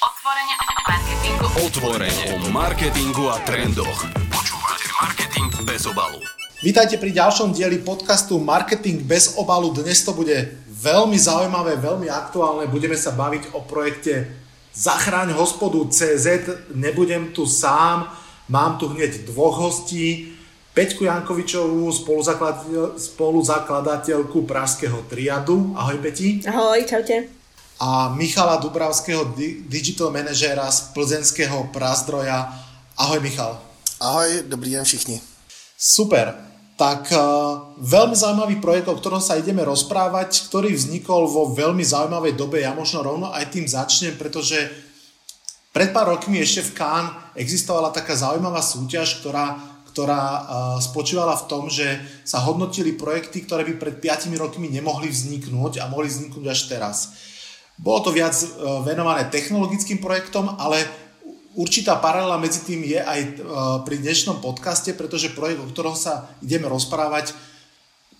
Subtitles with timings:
[0.00, 1.44] Otvorenie o marketingu.
[1.60, 4.08] Otvorenie o marketingu a trendoch.
[4.32, 6.16] Počúvate Marketing bez obalu.
[6.64, 9.76] Vítajte pri ďalšom dieli podcastu Marketing bez obalu.
[9.76, 10.32] Dnes to bude
[10.72, 12.72] veľmi zaujímavé, veľmi aktuálne.
[12.72, 14.24] Budeme sa baviť o projekte
[14.72, 16.48] Zachráň hospodu CZ.
[16.72, 18.08] Nebudem tu sám,
[18.48, 20.32] mám tu hneď dvoch hostí.
[20.72, 21.92] Peťku Jankovičovú,
[22.96, 25.76] spoluzakladateľku Pražského triadu.
[25.76, 26.40] Ahoj Peti.
[26.48, 27.39] Ahoj, čaute
[27.80, 29.32] a Michala Dubravského,
[29.64, 32.52] digital manažéra z plzenského Prazdroja.
[33.00, 33.56] Ahoj Michal.
[33.96, 35.16] Ahoj, dobrý den všichni.
[35.80, 36.36] Super.
[36.76, 37.20] Tak uh,
[37.80, 42.60] veľmi zaujímavý projekt, o ktorom sa ideme rozprávať, ktorý vznikol vo veľmi zaujímavej dobe.
[42.60, 44.60] Ja možno rovno aj tým začnem, pretože
[45.72, 49.56] pred pár rokmi ešte v Cannes existovala taká zaujímavá súťaž, ktorá,
[49.92, 50.40] ktorá uh,
[50.80, 51.84] spočívala v tom, že
[52.28, 56.98] sa hodnotili projekty, ktoré by pred 5 rokmi nemohli vzniknúť a mohli vzniknúť až teraz.
[57.80, 58.46] Bolo to viac e,
[58.84, 60.84] venované technologickým projektom, ale
[61.56, 63.32] určitá paralela medzi tým je aj e,
[63.88, 67.32] pri dnešnom podcaste, pretože projekt, o ktorom sa ideme rozprávať,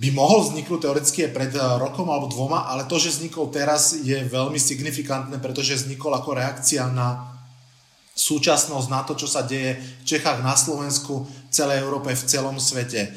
[0.00, 4.16] by mohol vzniknúť teoreticky pred e, rokom alebo dvoma, ale to, že vznikol teraz, je
[4.24, 7.36] veľmi signifikantné, pretože vznikol ako reakcia na
[8.16, 12.56] súčasnosť, na to, čo sa deje v Čechách, na Slovensku, v celej Európe, v celom
[12.56, 13.12] svete.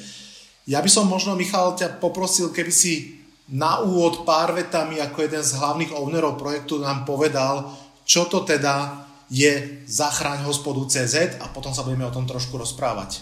[0.67, 5.43] Ja by som možno, Michal, ťa poprosil, keby si na úvod pár vetami ako jeden
[5.43, 7.75] z hlavných ownerov projektu nám povedal,
[8.07, 13.21] čo to teda je Zachráň hospodu CZ a potom sa budeme o tom trošku rozprávať.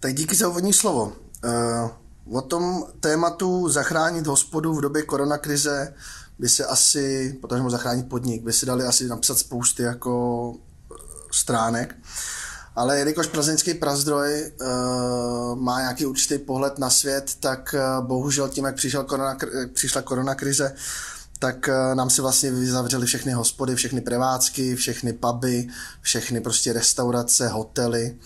[0.00, 1.12] Tak díky za úvodní slovo.
[1.44, 5.94] Uh, o tom tématu zachránit hospodu v době koronakrize
[6.38, 10.54] by se asi, protože zachránit podnik, by se dali asi napsat spousty jako
[11.30, 11.94] stránek.
[11.98, 12.45] Uh,
[12.76, 14.66] ale jelikož plzeňský prazdroj uh,
[15.58, 19.36] má nějaký určitý pohled na svět, tak uh, bohužel tím, jak přišel korona,
[19.72, 20.74] přišla koronakrize,
[21.38, 25.68] tak uh, nám si vlastně zavřeli všechny hospody, všechny prevádzky, všechny puby,
[26.00, 28.16] všechny prostě restaurace, hotely,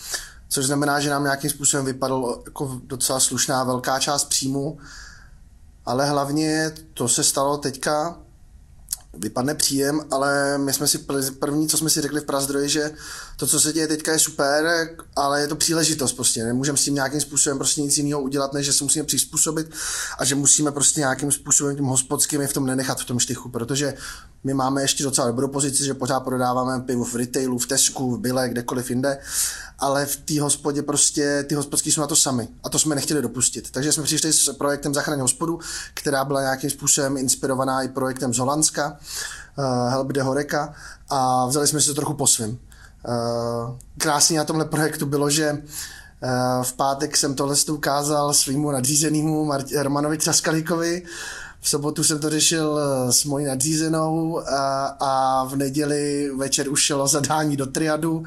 [0.48, 4.78] což znamená, že nám nějakým způsobem vypadl jako docela slušná velká část příjmu,
[5.86, 8.16] ale hlavně to se stalo teďka
[9.14, 10.98] vypadne příjem, ale my jsme si
[11.38, 12.90] první, co jsme si řekli v Prazdroji, že
[13.36, 16.44] to, co se děje teďka je super, ale je to příležitost prostě.
[16.44, 19.70] Nemůžeme s tím nějakým způsobem prostě nic jiného udělat, než že se musíme přizpůsobit
[20.18, 23.94] a že musíme prostě nějakým způsobem tím hospodským v tom nenechat v tom štychu, protože
[24.44, 28.20] my máme ještě docela dobrou pozici, že pořád prodáváme pivo v retailu, v Tesku, v
[28.20, 29.18] Bile, kdekoliv jinde,
[29.78, 33.22] ale v té hospodě prostě ty hospodský jsou na to sami a to jsme nechtěli
[33.22, 33.70] dopustit.
[33.70, 35.58] Takže jsme přišli s projektem Zachraň hospodu,
[35.94, 38.98] která byla nějakým způsobem inspirovaná i projektem z Holandska,
[39.58, 40.74] uh, Helby de Horeka
[41.08, 42.50] a vzali jsme si to trochu po svým.
[42.50, 49.52] Uh, krásně na tomhle projektu bylo, že uh, v pátek jsem tohle ukázal svýmu nadřízenému
[49.76, 51.02] Romanovi Třaskalíkovi,
[51.60, 52.78] v sobotu jsem to řešil
[53.10, 58.24] s mojí nadřízenou a, a v neděli večer už šelo zadání do triadu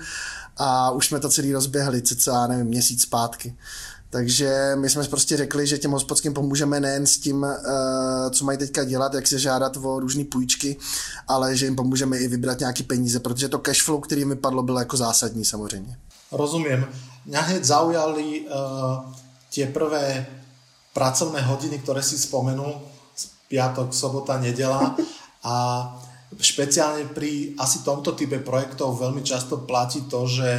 [0.58, 3.56] a už jsme to celý rozběhli cca, nevím, měsíc zpátky.
[4.14, 8.58] Takže my jsme prostě řekli, že těm hospodským pomůžeme nejen s tím, eh, co mají
[8.58, 10.78] teďka dělat, jak se žádat o různé půjčky,
[11.28, 14.64] ale že jim pomůžeme i vybrat nějaký peníze, protože to cash flow, který mi padlo,
[14.64, 15.98] bylo jako zásadní samozřejmě.
[16.32, 16.86] Rozumím.
[17.26, 19.14] Mňa hneď zaujali uh,
[19.54, 20.26] tie prvé
[20.94, 22.93] pracovné hodiny, ktoré si spomenul,
[23.54, 24.98] piatok, sobota, nedela
[25.46, 25.56] a
[26.34, 30.52] špeciálne pri asi tomto type projektov veľmi často platí to, že,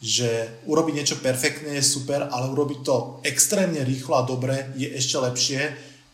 [0.00, 0.30] že
[0.64, 5.60] urobiť niečo perfektne je super, ale urobiť to extrémne rýchlo a dobre je ešte lepšie.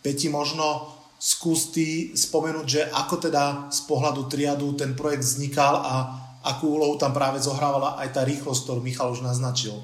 [0.03, 5.95] Peti, možno skús ty spomenúť, že ako teda z pohľadu triadu ten projekt vznikal a
[6.41, 9.77] akú úlohu tam práve zohrávala aj tá rýchlosť, ktorú Michal už naznačil.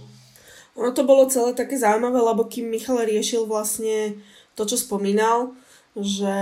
[0.77, 4.17] Ono to bolo celé také zaujímavé, lebo kým Michal riešil vlastne
[4.57, 5.53] to, čo spomínal,
[5.97, 6.37] že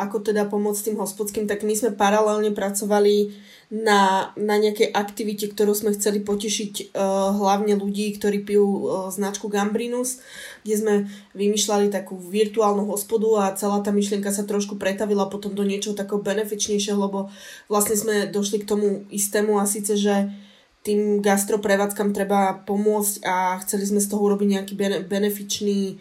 [0.00, 3.36] ako teda pomôcť tým hospodským, tak my sme paralelne pracovali
[3.68, 8.80] na, na nejakej aktivite, ktorú sme chceli potešiť uh, hlavne ľudí, ktorí pijú uh,
[9.12, 10.24] značku Gambrinus,
[10.64, 10.94] kde sme
[11.36, 16.24] vymýšľali takú virtuálnu hospodu a celá tá myšlienka sa trošku pretavila potom do niečoho takého
[16.24, 17.28] benefičnejšieho, lebo
[17.68, 20.32] vlastne sme došli k tomu istému a síce, že
[20.80, 26.00] tým gastroprevádzkam treba pomôcť a chceli sme z toho urobiť nejaký bene, benefičný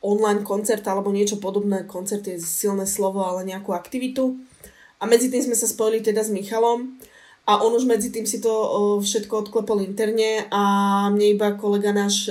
[0.00, 1.84] online koncert alebo niečo podobné.
[1.84, 4.36] Koncert je silné slovo, ale nejakú aktivitu.
[5.00, 7.00] A medzi tým sme sa spojili teda s Michalom
[7.48, 8.52] a on už medzi tým si to
[9.00, 10.62] všetko odklepol interne a
[11.08, 12.28] mne iba kolega náš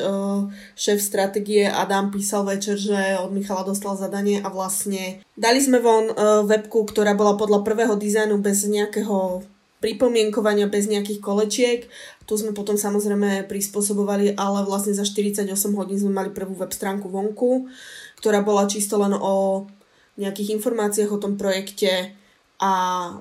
[0.77, 6.13] šéf stratégie Adam písal večer, že od Michala dostal zadanie a vlastne dali sme von
[6.45, 9.44] webku, ktorá bola podľa prvého dizajnu bez nejakého
[9.79, 11.79] pripomienkovania bez nejakých kolečiek.
[12.27, 17.07] Tu sme potom samozrejme prispôsobovali, ale vlastne za 48 hodín sme mali prvú web stránku
[17.07, 17.71] vonku,
[18.19, 19.65] ktorá bola čisto len o
[20.19, 22.19] nejakých informáciách o tom projekte
[22.59, 22.71] a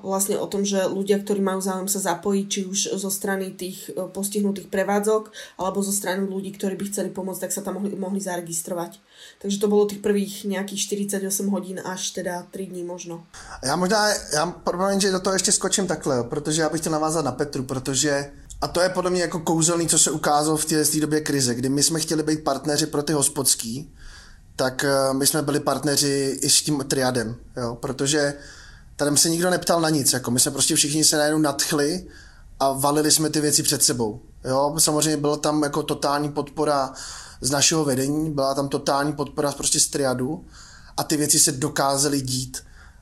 [0.03, 3.95] vlastne o tom, že ľudia, ktorí majú záujem sa zapojiť, či už zo strany tých
[3.95, 5.31] e, postihnutých prevádzok,
[5.63, 8.99] alebo zo strany ľudí, ktorí by chceli pomôcť, tak sa tam mohli, mohli zaregistrovať.
[9.39, 13.23] Takže to bolo tých prvých nejakých 48 hodín až teda 3 dní možno.
[13.63, 17.25] Já možná, já problém, že do toho ještě skočím takhle, protože já bych chtěl navázat
[17.25, 18.31] na Petru, protože
[18.61, 21.69] a to je podle mě jako kouzelný, co se ukázalo v té době krize, kdy
[21.69, 23.95] my jsme chtěli být partneři pro ty hospodský,
[24.57, 28.35] tak eh, my jsme byli partneři i s tím triadem, jo, protože
[28.99, 32.07] Tady se nikdo neptal na nic, jako my jsme prostě všichni se najednou nadchli
[32.61, 34.21] a valili jsme ty věci před sebou.
[34.45, 36.93] Jo, samozřejmě byla tam jako totální podpora
[37.41, 40.45] z našeho vedení, byla tam totální podpora prostě z triadu
[40.97, 42.59] a ty věci se dokázaly dít.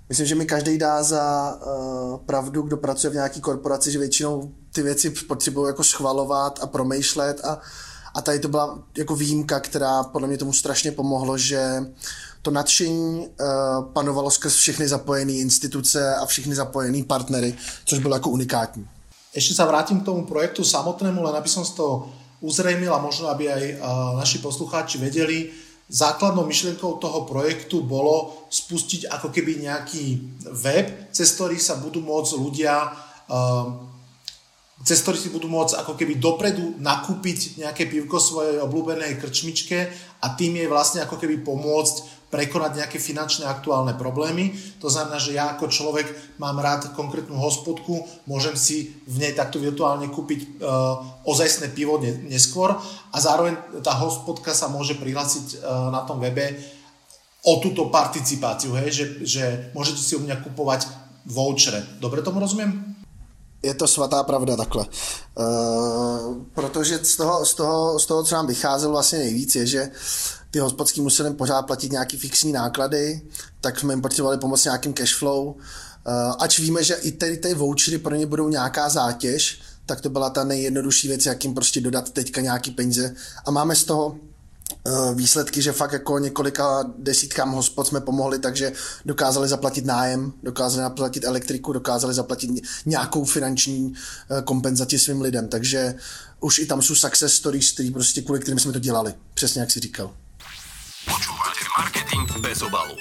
[0.09, 4.53] Myslím, že mi každý dá za uh, pravdu, kdo pracuje v nějaké korporaci, že většinou
[4.73, 7.59] ty věci potřebují jako schvalovat a promýšlet a,
[8.15, 11.83] a tady to byla jako výjimka, která podle mě tomu strašně pomohlo, že
[12.47, 13.27] to nadšení uh,
[13.91, 17.55] panovalo skrz všechny zapojené instituce a všechny zapojené partnery,
[17.85, 18.87] což bylo jako unikátní.
[19.35, 22.09] Ešte sa vrátim k tomu projektu samotnému, len aby som toho
[22.41, 23.79] uzrejmil a možno aby aj uh,
[24.17, 25.51] naši poslucháči vedeli.
[25.91, 30.05] Základnou myšlienkou toho projektu bolo spustiť ako keby nejaký
[30.63, 32.75] web, cez ktorý sa budú môcť ľudia
[33.29, 33.67] uh,
[34.85, 39.89] cez ktorý si budú môcť ako keby dopredu nakúpiť nejaké pivko svojej obľúbenej krčmičke
[40.21, 44.51] a tým je vlastne ako keby pomôcť prekonať nejaké finančné aktuálne problémy.
[44.83, 46.07] To znamená, že ja ako človek
[46.43, 52.11] mám rád konkrétnu hospodku, môžem si v nej takto virtuálne kúpiť uh, ozajstné pivo ne,
[52.27, 52.75] neskôr
[53.13, 56.59] a zároveň tá hospodka sa môže prihlásiť uh, na tom webe
[57.47, 60.91] o túto participáciu, hej, že, že môžete si u mňa kupovať
[61.31, 61.79] vouchere.
[62.03, 62.75] Dobre tomu rozumiem?
[63.63, 64.87] Je to svatá pravda takhle.
[65.39, 69.91] Uh, protože z toho, z, toho, z toho, co nám vycházelo vlastně nejvíc, je, že
[70.57, 73.23] ty hospodský museli pořád platit nějaký fixní náklady,
[73.61, 75.47] tak jsme jim potřebovali pomoct nějakým cashflow.
[75.47, 75.55] Uh,
[76.39, 80.31] ač víme, že i tady ty vouchery pro ně budou nějaká zátěž, tak to byla
[80.31, 83.15] ta nejjednodušší věc, jak jim prostě dodat teďka nějaký peníze.
[83.47, 84.17] A máme z toho
[84.87, 88.73] Eh, výsledky, že fakt jako několika desítkám hospod jsme pomohli, takže
[89.05, 92.51] dokázali zaplatit nájem, dokázali zaplatit elektriku, dokázali zaplatit
[92.87, 95.95] nějakou finanční eh, kompenzaci svým lidem, takže
[96.41, 99.71] už i tam jsou success stories, který prostě kvůli kterým jsme to dělali, přesně jak
[99.71, 100.15] si říkal.
[101.07, 102.99] Počúvate marketing bez obalu.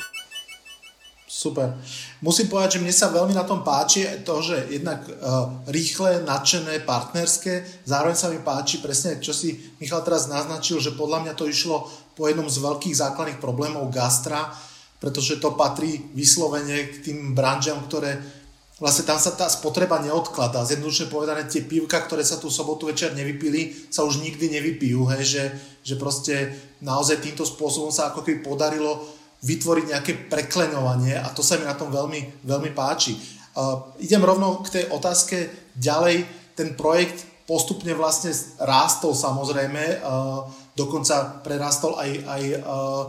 [1.25, 1.75] Super.
[2.23, 6.87] Musím povedať, že mne sa veľmi na tom páči to, že jednak uh, rýchle, nadšené,
[6.87, 11.49] partnerské, zároveň sa mi páči presne, čo si Michal teraz naznačil, že podľa mňa to
[11.49, 11.85] išlo
[12.15, 14.47] po jednom z veľkých základných problémov gastra,
[14.97, 18.15] pretože to patrí vyslovene k tým branžiam, ktoré
[18.75, 20.67] vlastne tam sa tá spotreba neodkladá.
[20.67, 25.23] Zjednodušene povedané, tie pivka, ktoré sa tu sobotu večer nevypili, sa už nikdy nevypijú, hej,
[25.23, 25.43] že,
[25.79, 26.51] že proste
[26.83, 28.99] naozaj týmto spôsobom sa ako keby podarilo
[29.45, 33.15] vytvoriť nejaké prekleňovanie a to sa mi na tom veľmi, veľmi páči.
[33.55, 36.27] Uh, idem rovno k tej otázke ďalej.
[36.59, 40.43] Ten projekt postupne vlastne rástol samozrejme, uh,
[40.75, 43.03] dokonca prerastol aj, aj uh,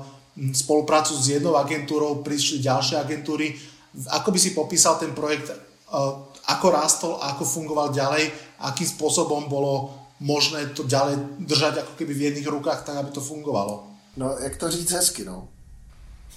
[0.54, 3.56] spoluprácu s jednou agentúrou, prišli ďalšie agentúry.
[4.06, 9.94] Ako by si popísal ten projekt, uh, ako rástol, ako fungoval ďalej, akým spôsobom bolo
[10.20, 13.84] možné to ďalej držať ako keby v jedných rukách, tak aby to fungovalo?
[14.16, 15.48] No, jak to říct hezky, no.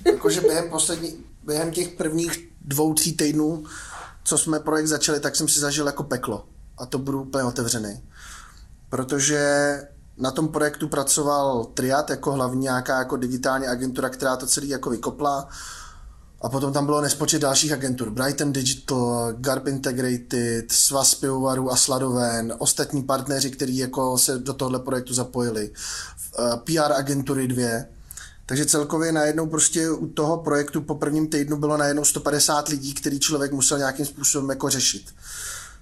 [0.06, 1.14] Jakože během poslední,
[1.44, 3.64] během těch prvních dvou, tří týdnů,
[4.24, 6.46] co jsme projekt začali, tak jsem si zažil jako peklo.
[6.78, 8.04] A to budu úplně otevřený.
[8.90, 9.42] Protože
[10.18, 14.90] na tom projektu pracoval Triad jako hlavní nějaká jako digitální agentura, která to celý jako
[14.90, 15.50] vykopla.
[16.42, 18.10] A potom tam bylo nespočet dalších agentur.
[18.10, 24.80] Brighton Digital, Garb Integrated, Svaz pivovarů a sladoven, ostatní partneři, kteří jako se do tohle
[24.80, 25.72] projektu zapojili.
[26.40, 27.88] Eh, PR agentury dvě.
[28.46, 33.20] Takže celkově najednou prostě u toho projektu po prvním týdnu bylo najednou 150 lidí, který
[33.20, 35.06] člověk musel nějakým způsobem jako řešit.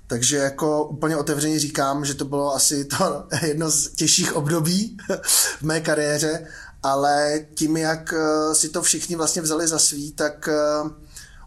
[0.07, 4.97] Takže jako úplně otevřeně říkám, že to bylo asi to jedno z těžších období
[5.59, 6.47] v mé kariéře,
[6.87, 10.89] ale tím, jak eh, si to všichni vlastně vzali za svý, tak eh,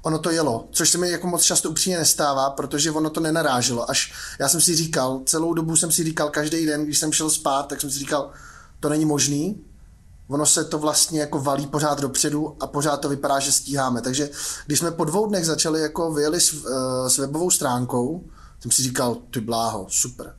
[0.03, 3.91] ono to jelo, což se mi jako moc často upřímně nestává, protože ono to nenaráželo.
[3.91, 7.31] Až já jsem si říkal, celou dobu jsem si říkal každý den, když jsem šel
[7.31, 8.31] spát, tak jsem si říkal,
[8.81, 9.65] to není možný,
[10.29, 14.01] ono se to vlastně jako valí pořád dopředu a pořád to vypadá, že stíháme.
[14.01, 14.31] Takže
[14.67, 16.63] když jsme po dvou dnech začali jako vyjeli s, uh,
[17.09, 18.25] s webovou stránkou,
[18.61, 20.35] jsem si říkal, ty bláho, super.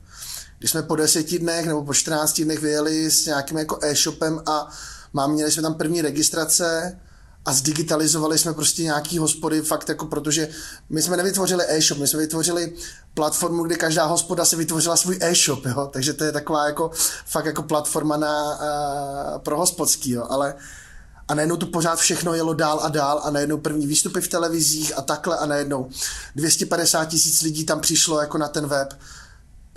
[0.62, 4.68] Když jsme po deseti dnech nebo po 14 dnech vyjeli s nějakým jako e-shopem a
[5.12, 6.98] mám, měli jsme tam první registrace,
[7.44, 10.48] a zdigitalizovali jsme prostě nějaký hospody fakt jako protože
[10.90, 12.72] my jsme nevytvořili e-shop, my jsme vytvořili
[13.14, 15.90] platformu, kde každá hospoda si vytvořila svůj e-shop, jo?
[15.92, 16.90] takže to je taková jako
[17.26, 20.26] fakt jako platforma na, uh, pro hospodský, jo?
[20.30, 20.54] ale
[21.28, 24.98] a najednou to pořád všechno jelo dál a dál a najednou první výstupy v televizích
[24.98, 25.90] a takhle a najednou
[26.36, 28.94] 250 tisíc lidí tam přišlo jako na ten web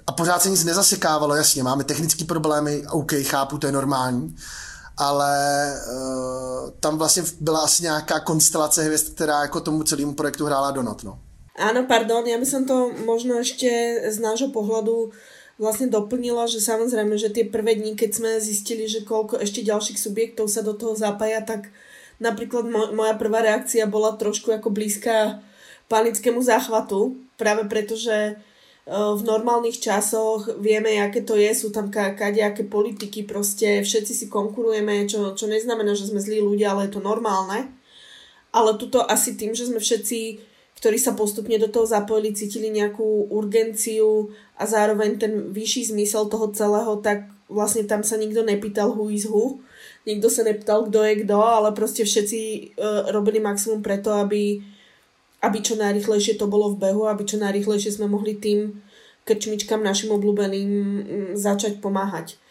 [0.08, 4.36] a pořád se nic nezasekávalo, jasně, máme technické problémy, OK, chápu, to je normální,
[4.98, 5.36] ale
[5.88, 10.82] uh, tam vlastně byla asi nějaká konstelace hvězd, která jako tomu celému projektu hrála do
[10.82, 11.20] not, no.
[11.56, 13.72] Áno, pardon, ja by som to možno ešte
[14.12, 15.16] z nášho pohľadu
[15.56, 19.96] vlastne doplnila, že samozrejme, že tie prvé dni, keď sme zistili, že koľko ešte ďalších
[19.96, 21.72] subjektov sa do toho zapája, tak
[22.20, 25.40] napríklad moja prvá reakcia bola trošku ako blízka
[25.88, 28.36] panickému záchvatu, práve preto, že
[28.86, 35.10] v normálnych časoch vieme, aké to je, sú tam kadejaké politiky, proste všetci si konkurujeme,
[35.10, 37.74] čo, čo neznamená, že sme zlí ľudia, ale je to normálne.
[38.54, 43.32] Ale tuto asi tým, že sme všetci ktorí sa postupne do toho zapojili, cítili nejakú
[43.32, 49.08] urgenciu a zároveň ten vyšší zmysel toho celého, tak vlastne tam sa nikto nepýtal who
[49.08, 49.64] is who,
[50.04, 52.40] nikto sa nepýtal, kto je kto, ale proste všetci
[52.76, 54.60] uh, robili maximum preto, aby,
[55.46, 58.82] aby čo najrychlejšie to bolo v behu, aby čo najrychlejšie sme mohli tým
[59.26, 60.98] krčmičkám našim obľúbeným um,
[61.38, 62.42] začať pomáhať.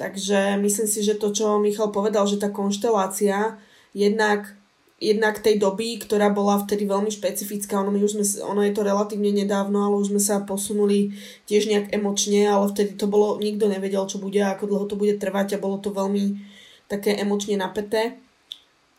[0.00, 3.60] Takže myslím si, že to, čo Michal povedal, že tá konštelácia
[3.92, 4.56] jednak
[5.00, 8.84] jednak tej doby, ktorá bola vtedy veľmi špecifická, ono, my už sme, ono je to
[8.84, 11.16] relatívne nedávno, ale už sme sa posunuli
[11.48, 15.16] tiež nejak emočne, ale vtedy to bolo, nikto nevedel, čo bude, ako dlho to bude
[15.16, 16.36] trvať a bolo to veľmi
[16.84, 18.20] také emočne napäté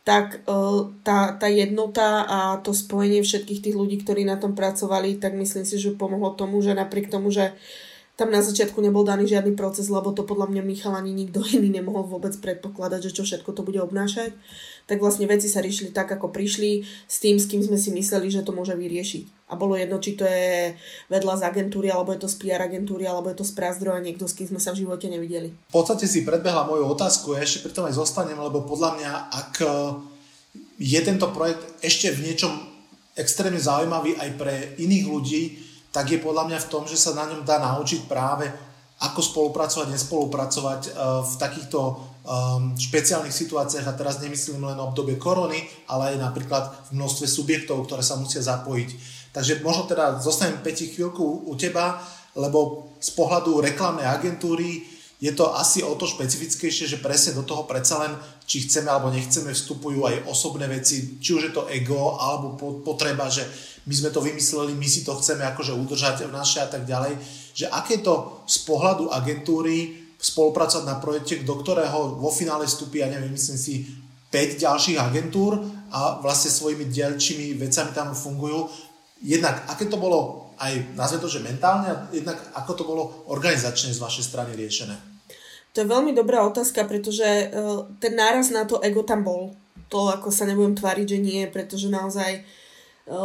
[0.02, 0.58] tak e,
[1.06, 5.62] tá, tá jednota a to spojenie všetkých tých ľudí, ktorí na tom pracovali, tak myslím
[5.62, 7.54] si, že pomohlo tomu, že napriek tomu, že
[8.18, 11.70] tam na začiatku nebol daný žiadny proces, lebo to podľa mňa Michal ani nikto iný
[11.70, 14.34] nemohol vôbec predpokladať, že čo všetko to bude obnášať,
[14.86, 18.28] tak vlastne veci sa riešili tak, ako prišli s tým, s kým sme si mysleli,
[18.28, 19.50] že to môže vyriešiť.
[19.52, 20.72] A bolo jedno, či to je
[21.12, 24.24] vedľa z agentúry, alebo je to z PR agentúry, alebo je to z prázdroja niekto,
[24.24, 25.52] s kým sme sa v živote nevideli.
[25.52, 29.54] V podstate si predbehla moju otázku, ešte pri tom aj zostanem, lebo podľa mňa, ak
[30.80, 32.52] je tento projekt ešte v niečom
[33.12, 35.42] extrémne zaujímavý aj pre iných ľudí,
[35.92, 38.48] tak je podľa mňa v tom, že sa na ňom dá naučiť práve
[39.02, 40.90] ako spolupracovať, nespolupracovať e,
[41.26, 41.78] v takýchto
[42.22, 47.26] um, špeciálnych situáciách a teraz nemyslím len o obdobie korony, ale aj napríklad v množstve
[47.26, 48.90] subjektov, ktoré sa musia zapojiť.
[49.32, 51.98] Takže možno teda zostanem Peti chvíľku u teba,
[52.36, 54.84] lebo z pohľadu reklamnej agentúry
[55.22, 58.12] je to asi o to špecifickejšie, že presne do toho predsa len,
[58.42, 63.30] či chceme alebo nechceme, vstupujú aj osobné veci, či už je to ego alebo potreba,
[63.30, 63.46] že
[63.86, 67.14] my sme to vymysleli, my si to chceme akože udržať v naše a tak ďalej,
[67.54, 73.10] že aké to z pohľadu agentúry spolupracovať na projekte, do ktorého vo finále vstupí, ja
[73.10, 73.90] neviem, myslím si,
[74.30, 75.60] 5 ďalších agentúr
[75.92, 78.70] a vlastne svojimi dielčími vecami tam fungujú.
[79.20, 83.92] Jednak, aké to bolo aj, nazve to, že mentálne, a jednak ako to bolo organizačne
[83.92, 84.94] z vašej strany riešené?
[85.74, 89.52] To je veľmi dobrá otázka, pretože uh, ten náraz na to ego tam bol.
[89.92, 92.44] To ako sa nebudem tváriť, že nie, pretože naozaj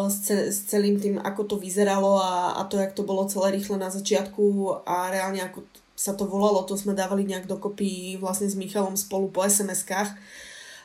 [0.10, 3.77] ce- s celým tým, ako to vyzeralo a, a to, jak to bolo celé rýchle
[3.77, 4.44] na začiatku
[4.84, 5.63] a reálne ako
[5.98, 10.13] sa to volalo, to sme dávali nejak dokopy vlastne s Michalom spolu po SMS-kách.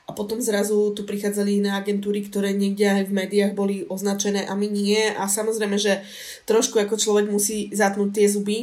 [0.09, 4.57] A potom zrazu tu prichádzali iné agentúry, ktoré niekde aj v médiách boli označené a
[4.57, 4.99] my nie.
[5.15, 6.01] A samozrejme, že
[6.49, 8.59] trošku ako človek musí zatnúť tie zuby,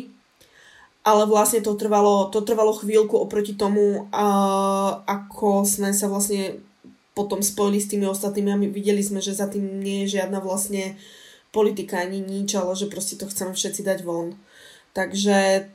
[1.06, 4.26] ale vlastne to trvalo, to trvalo chvíľku oproti tomu, a,
[5.08, 6.60] ako sme sa vlastne
[7.16, 10.44] potom spojili s tými ostatnými a my videli sme, že za tým nie je žiadna
[10.44, 11.00] vlastne
[11.56, 14.36] politika ani nič, ale že proste to chceme všetci dať von.
[14.92, 15.70] Takže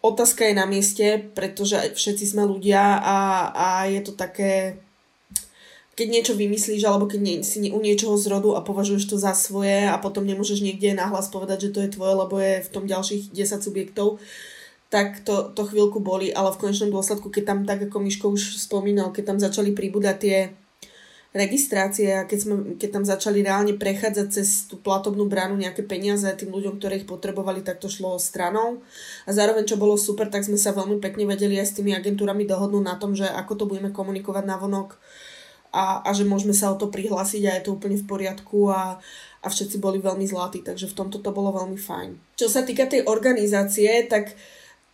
[0.00, 3.18] otázka je na mieste, pretože všetci sme ľudia a,
[3.52, 4.78] a je to také
[5.98, 9.82] keď niečo vymyslíš alebo keď nie, si u niečoho zrodu a považuješ to za svoje
[9.90, 13.34] a potom nemôžeš niekde nahlas povedať, že to je tvoje, lebo je v tom ďalších
[13.34, 14.22] 10 subjektov,
[14.94, 18.62] tak to, to chvíľku boli, ale v konečnom dôsledku, keď tam, tak ako Miško už
[18.62, 20.38] spomínal, keď tam začali pribúdať tie
[21.38, 26.26] registrácie a keď, sme, keď tam začali reálne prechádzať cez tú platobnú bránu nejaké peniaze
[26.34, 28.82] tým ľuďom, ktorí ich potrebovali, tak to šlo stranou.
[29.24, 32.42] A zároveň, čo bolo super, tak sme sa veľmi pekne vedeli aj s tými agentúrami
[32.42, 34.98] dohodnúť na tom, že ako to budeme komunikovať na vonok,
[35.68, 38.96] a, a že môžeme sa o to prihlásiť a je to úplne v poriadku a,
[39.44, 42.40] a všetci boli veľmi zlatí, takže v tomto to bolo veľmi fajn.
[42.40, 44.32] Čo sa týka tej organizácie, tak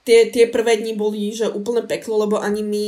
[0.05, 2.87] tie, tie prvé dni boli, že úplne peklo, lebo ani my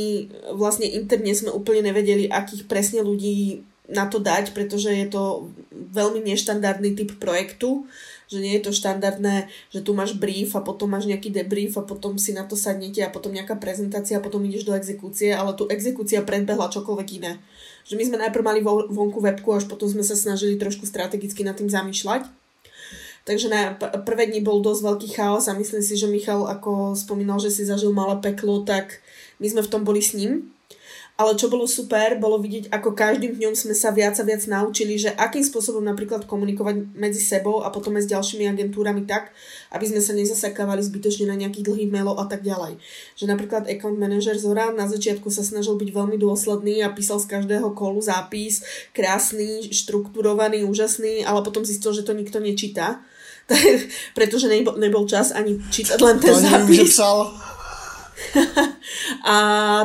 [0.53, 6.19] vlastne interne sme úplne nevedeli, akých presne ľudí na to dať, pretože je to veľmi
[6.19, 7.87] neštandardný typ projektu,
[8.27, 11.87] že nie je to štandardné, že tu máš brief a potom máš nejaký debrief a
[11.87, 15.55] potom si na to sadnete a potom nejaká prezentácia a potom ideš do exekúcie, ale
[15.55, 17.39] tu exekúcia predbehla čokoľvek iné
[17.87, 21.55] že my sme najprv mali vonku webku, až potom sme sa snažili trošku strategicky nad
[21.55, 22.27] tým zamýšľať.
[23.27, 23.75] Takže na
[24.07, 27.67] prvé dni bol dosť veľký chaos a myslím si, že Michal, ako spomínal, že si
[27.67, 29.03] zažil malé peklo, tak
[29.43, 30.47] my sme v tom boli s ním.
[31.17, 35.01] ale čo bolo super, bolo vidieť, ako každým dňom sme sa viac a viac naučili,
[35.01, 39.33] že akým spôsobom napríklad komunikovať medzi sebou a potom aj s ďalšími agentúrami tak,
[39.73, 42.77] aby sme sa nezasakávali zbytočne na nejakých dlhých mailov a tak ďalej.
[43.17, 47.33] Že napríklad account manager Zoran na začiatku sa snažil byť veľmi dôsledný a písal z
[47.33, 48.61] každého kolu zápis,
[48.93, 53.01] krásny, štrukturovaný, úžasný, ale potom zistil, že to nikto nečíta
[54.17, 56.77] pretože nebol, nebol čas ani čítať len ten to zápis.
[56.77, 56.91] Neviem,
[59.29, 59.35] a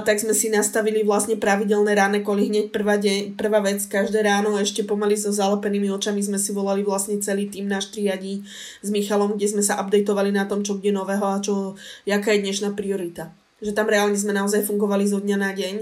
[0.08, 4.56] tak sme si nastavili vlastne pravidelné ráne koli hneď prvá, deň, prvá vec každé ráno
[4.56, 8.40] ešte pomaly so zalepenými očami sme si volali vlastne celý tým náš triadí
[8.80, 11.76] s Michalom, kde sme sa updateovali na tom, čo bude nového a čo,
[12.08, 15.74] jaká je dnešná priorita že tam reálne sme naozaj fungovali zo dňa na deň.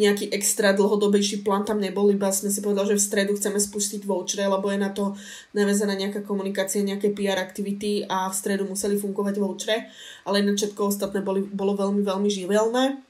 [0.00, 4.08] Nejaký extra dlhodobejší plán tam nebol, iba sme si povedali, že v stredu chceme spustiť
[4.08, 5.12] vouchere, lebo je na to
[5.52, 9.92] navezená nejaká komunikácia, nejaké PR aktivity a v stredu museli fungovať vouchere,
[10.24, 13.04] ale iné všetko ostatné boli, bolo veľmi, veľmi živelné.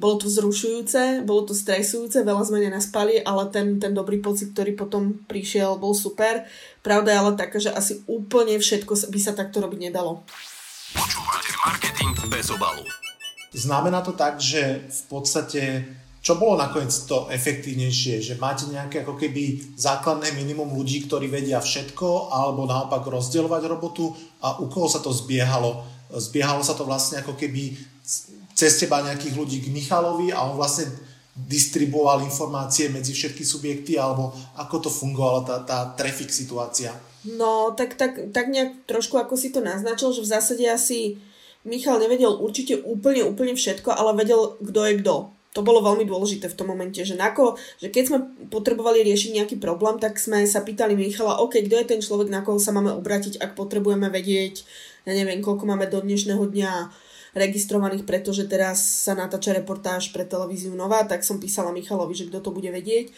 [0.00, 4.72] Bolo to vzrušujúce, bolo to stresujúce, veľa sme nenaspali, ale ten, ten dobrý pocit, ktorý
[4.72, 6.48] potom prišiel, bol super.
[6.80, 10.24] Pravda je ale taká, že asi úplne všetko by sa takto robiť nedalo.
[10.96, 12.88] Počúvate marketing bez obalu.
[13.50, 15.62] Znamená to tak, že v podstate
[16.20, 18.20] čo bolo nakoniec to efektívnejšie?
[18.20, 24.12] Že máte nejaké ako keby základné minimum ľudí, ktorí vedia všetko, alebo naopak rozdielovať robotu
[24.44, 25.80] a u koho sa to zbiehalo?
[26.12, 27.72] Zbiehalo sa to vlastne ako keby
[28.52, 30.92] cez teba nejakých ľudí k Michalovi a on vlastne
[31.32, 36.92] distribuoval informácie medzi všetky subjekty, alebo ako to fungovala tá, tá traffic situácia?
[37.24, 41.16] No, tak, tak, tak nejak trošku ako si to naznačil, že v zásade asi
[41.64, 45.14] Michal nevedel určite úplne, úplne všetko, ale vedel, kto je kto.
[45.50, 48.18] To bolo veľmi dôležité v tom momente, že, nako, že keď sme
[48.54, 52.46] potrebovali riešiť nejaký problém, tak sme sa pýtali Michala, OK, kto je ten človek, na
[52.46, 54.62] koho sa máme obratiť, ak potrebujeme vedieť,
[55.04, 56.72] ja neviem, koľko máme do dnešného dňa
[57.34, 62.42] registrovaných, pretože teraz sa natáča reportáž pre televíziu Nová, tak som písala Michalovi, že kto
[62.42, 63.10] to bude vedieť.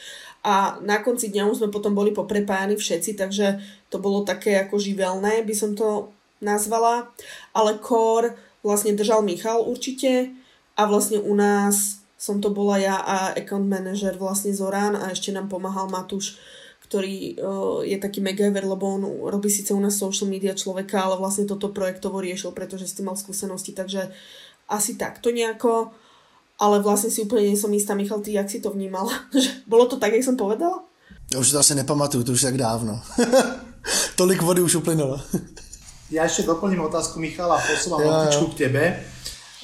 [0.44, 4.76] A na konci dňa už sme potom boli poprepájani všetci, takže to bolo také ako
[4.80, 7.14] živelné, by som to nazvala,
[7.54, 8.34] ale core
[8.66, 10.34] vlastne držal Michal určite
[10.76, 15.34] a vlastne u nás som to bola ja a account manager vlastne Zoran a ešte
[15.34, 16.38] nám pomáhal Matúš,
[16.86, 21.18] ktorý uh, je taký megaver, lebo on robí síce u nás social media človeka, ale
[21.18, 24.06] vlastne toto projektovo riešil, pretože s tým mal skúsenosti, takže
[24.70, 25.90] asi takto nejako,
[26.62, 29.10] ale vlastne si úplne nie som istá, Michal, ty jak si to vnímal?
[29.72, 30.86] Bolo to tak, jak som povedala?
[31.34, 33.02] Už to asi nepamatuju, to už tak dávno.
[34.20, 35.18] Tolik vody už uplynulo.
[36.12, 39.00] Ja ešte doplním otázku Michala a posúvam ja, k tebe.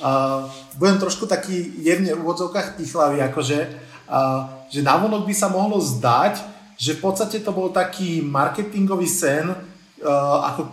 [0.00, 0.48] Uh,
[0.80, 3.58] budem trošku taký jemne v úvodzovkách pichlavý, akože,
[4.08, 6.40] uh, že návonok by sa mohlo zdať,
[6.80, 10.72] že v podstate to bol taký marketingový sen, uh, ako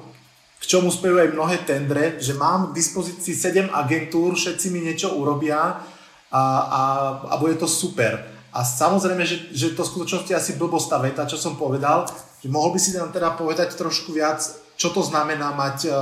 [0.56, 5.12] k čomu spejú aj mnohé tendre, že mám k dispozícii 7 agentúr, všetci mi niečo
[5.20, 5.84] urobia
[6.32, 6.82] a, a,
[7.20, 8.24] a bude to super.
[8.56, 12.08] A samozrejme, že, že to v skutočnosti asi blbosť tá veta, čo som povedal,
[12.40, 15.96] že mohol by si nám teda povedať trošku viac čo to znamená mať uh,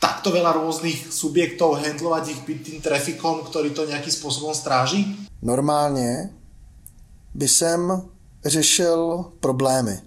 [0.00, 5.28] takto veľa rôznych subjektov, handlovať ich tým trafikom, ktorý to nejakým spôsobom stráží?
[5.42, 6.30] Normálně
[7.34, 8.02] by jsem
[8.44, 10.02] řešil problémy.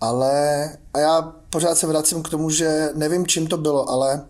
[0.00, 4.24] Ale, a já pořád se vracím k tomu, že nevím, čím to bylo, ale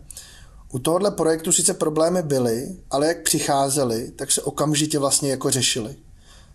[0.73, 5.97] u tohohle projektu sice problémy byly, ale jak přicházely, tak se okamžitě vlastně jako řešili.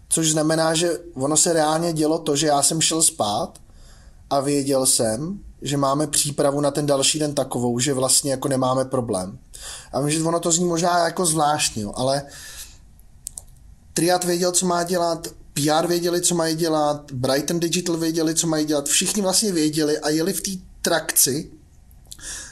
[0.10, 3.60] Což znamená, že ono se reálně dělo to, že já jsem šel spát
[4.30, 8.86] a věděl jsem, že máme přípravu na ten další den takovou, že vlastně jako nemáme
[8.86, 9.40] problém.
[9.92, 12.24] A vím, že ono to zní možná jako zvláštní, ale
[13.94, 18.66] Triad věděl, co má dělat, PR věděli, co mají dělat, Brighton Digital věděli, co mají
[18.66, 21.52] dělat, všichni vlastně věděli a jeli v té trakci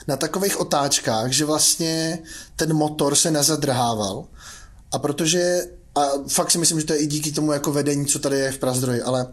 [0.08, 2.20] na takových otáčkách, že vlastně
[2.56, 4.26] ten motor se nezadrhával.
[4.92, 5.62] A protože,
[5.96, 8.52] a fakt si myslím, že to je i díky tomu jako vedení, co tady je
[8.52, 9.28] v Prazdroji, ale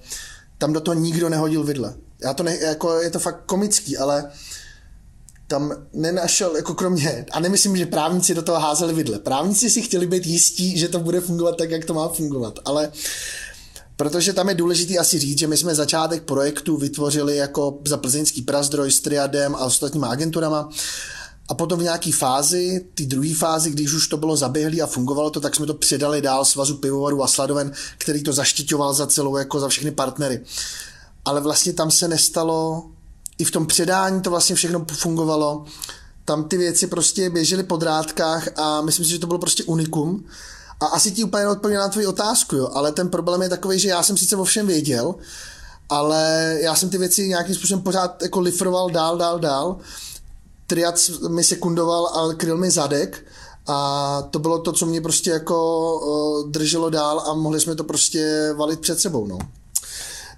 [0.59, 1.94] tam do toho nikdo nehodil vidle.
[2.24, 4.30] Já to ne, jako je to fakt komický, ale
[5.46, 9.18] tam nenašel, jako kromě, a nemyslím, že právníci do toho házeli vidle.
[9.18, 12.92] Právníci si chtěli být jistí, že to bude fungovat tak, jak to má fungovat, ale
[13.96, 18.42] protože tam je důležité asi říct, že my jsme začátek projektu vytvořili jako za plzeňský
[18.42, 20.68] prazdroj s Triadem a ostatníma agenturama
[21.48, 25.30] a potom v nějaké fázi, ty druhé fázi, když už to bylo zaběhlé a fungovalo
[25.30, 29.37] to, tak jsme to předali dál svazu pivovaru a sladoven, který to zaštiťoval za celou,
[29.37, 30.40] jako za všechny partnery.
[31.24, 32.90] Ale vlastně tam se nestalo,
[33.38, 35.64] i v tom předání to vlastně všechno fungovalo,
[36.24, 40.24] tam ty věci prostě běžely po drátkách a myslím si, že to bylo prostě unikum.
[40.80, 43.88] A asi ti úplně neodpověděl na tvoji otázku, jo, ale ten problém je takový, že
[43.88, 45.14] já jsem sice o všem věděl,
[45.88, 49.76] ale já jsem ty věci nějakým způsobem pořád jako lifroval dál, dál, dál
[50.66, 53.26] Triac mi sekundoval a kryl mi zadek
[53.66, 55.56] A to bylo to, co mě prostě jako
[56.00, 59.38] uh, drželo dál a mohli jsme to prostě valit před sebou, no.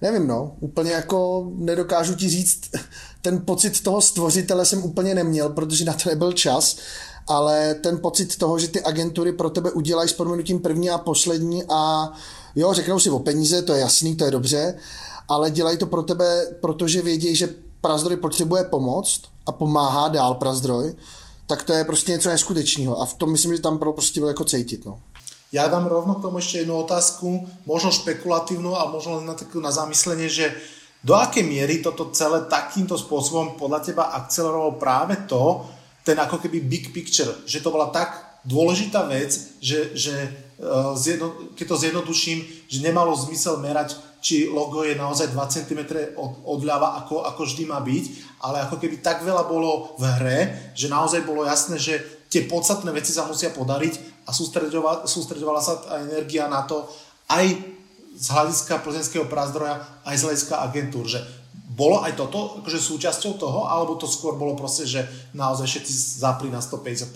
[0.05, 2.61] Nevím, no, úplně jako nedokážu ti říct,
[3.23, 6.77] ten pocit toho stvořitele jsem úplně neměl, protože na to nebyl čas,
[7.29, 11.63] ale ten pocit toho, že ty agentury pro tebe udělají s podmenutím první a poslední
[11.69, 12.13] a
[12.57, 14.75] jo, řeknou si o peníze, to je jasný, to je dobře,
[15.29, 20.95] ale dělají to pro tebe, protože vědí, že Prazdroj potřebuje pomoc a pomáhá dál Prazdroj,
[21.47, 24.45] tak to je prostě něco neskutečného a v tom myslím, že tam prostě bylo jako
[24.45, 24.99] cítit, no.
[25.55, 29.63] Ja dám rovno k tomu ešte jednu otázku, možno špekulatívnu a možno len na, takú,
[29.63, 30.51] na zamyslenie, že
[31.07, 35.63] do akej miery toto celé takýmto spôsobom podľa teba akcelerovalo práve to,
[36.03, 39.31] ten ako keby big picture, že to bola tak dôležitá vec,
[39.63, 40.15] že, že
[40.59, 45.81] uh, zjedno, keď to zjednoduším, že nemalo zmysel merať, či logo je naozaj 2 cm
[46.19, 48.05] od, ako, ako vždy má byť,
[48.43, 50.41] ale ako keby tak veľa bolo v hre,
[50.75, 52.01] že naozaj bolo jasné, že
[52.33, 56.89] tie podstatné veci sa musia podariť a sústreďovala, sústreďovala sa tá energia na to
[57.29, 57.57] aj
[58.15, 61.21] z hľadiska plzeňského prázdroja, aj z hľadiska agentúr, že
[61.75, 65.03] bolo aj toto akože súčasťou toho, alebo to skôr bolo proste, že
[65.35, 67.11] naozaj všetci zapli na 150%?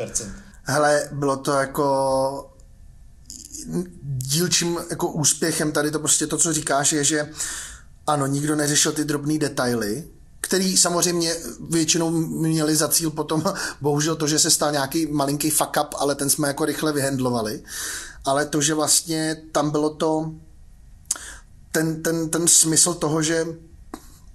[0.66, 1.86] Hele, bylo to jako
[4.02, 7.28] dílčím jako úspěchem tady to prostě to, co říkáš, je, že
[8.06, 10.04] ano, nikdo neřešil ty drobné detaily,
[10.48, 11.36] který samozřejmě
[11.68, 13.44] většinou měli za cíl potom,
[13.80, 17.62] bohužel to, že se stal nějaký malinký fuck up, ale ten jsme jako rychle vyhendlovali.
[18.24, 20.32] Ale to, že vlastně tam bylo to,
[21.72, 23.46] ten, ten, ten smysl toho, že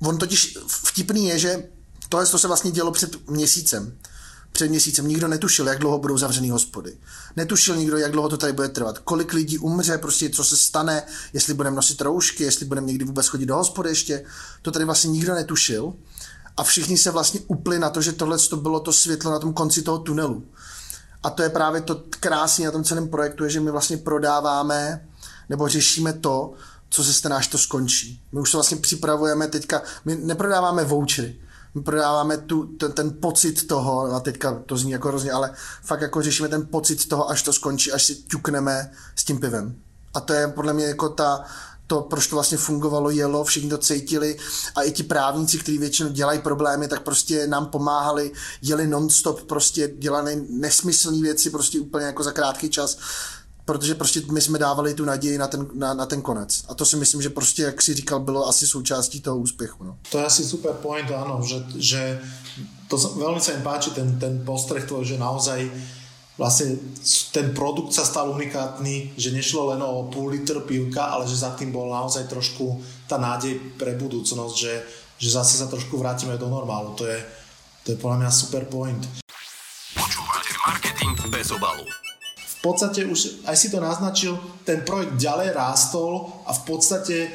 [0.06, 1.70] on totiž vtipný je, že
[2.10, 3.98] tohle to se vlastně dělo před měsícem
[4.54, 5.08] před měsícem.
[5.08, 6.98] Nikdo netušil, jak dlouho budou zavřený hospody.
[7.36, 9.00] Netušil nikdo, jak dlouho to tady bude trvat.
[9.00, 13.28] Kolik lidí umře, prostě co se stane, jestli budeme nosit roušky, jestli budeme někdy vůbec
[13.28, 14.26] chodit do hospody ještě.
[14.62, 15.94] To tady vlastně nikdo netušil.
[16.58, 19.54] A všichni se vlastně upli na to, že tohle to bylo to světlo na tom
[19.54, 20.46] konci toho tunelu.
[21.24, 25.08] A to je právě to krásné na tom celém projektu, je, že my vlastně prodáváme
[25.50, 26.54] nebo řešíme to,
[26.90, 28.22] co se stane, až to skončí.
[28.32, 31.40] My už to vlastně připravujeme teďka, my neprodáváme vouchery,
[31.82, 35.52] prodáváme tu, ten, ten pocit toho, a teďka to zní jako hrozně, ale
[35.84, 39.76] fakt jako řešíme ten pocit toho, až to skončí, až si ťukneme s tím pivem.
[40.14, 41.46] A to je podle mě jako ta,
[41.88, 44.38] to, proč to vlastně fungovalo, jelo, všichni to cítili
[44.76, 48.32] a i ti právníci, kteří většinou dělají problémy, tak prostě nám pomáhali,
[48.62, 52.98] jeli non-stop, prostě dělali nesmyslné věci prostě úplně jako za krátký čas
[53.66, 56.64] protože prostě my jsme dávali tu naději na ten, na, na ten konec.
[56.68, 59.84] A to si myslím, že prostě, jak si říkal, bylo asi součástí toho úspěchu.
[59.84, 59.98] No.
[60.10, 62.20] To je asi super point, áno, že, že
[62.88, 65.66] to veľmi sa mi páči, ten, ten postreh tvoj, že naozaj
[66.38, 66.78] vlastne
[67.32, 71.56] ten produkt sa stal unikátny, že nešlo len o půl litr pivka, ale že za
[71.58, 74.74] tým bol naozaj trošku tá nádej pre budúcnosť, že,
[75.18, 76.94] že zase sa trošku vrátime do normálu.
[77.00, 77.18] To je,
[77.86, 79.02] to je podľa mňa super point.
[79.94, 82.03] Počúvate marketing bez obalu
[82.64, 87.30] podstate už aj si to naznačil, ten projekt ďalej rástol a v podstate e,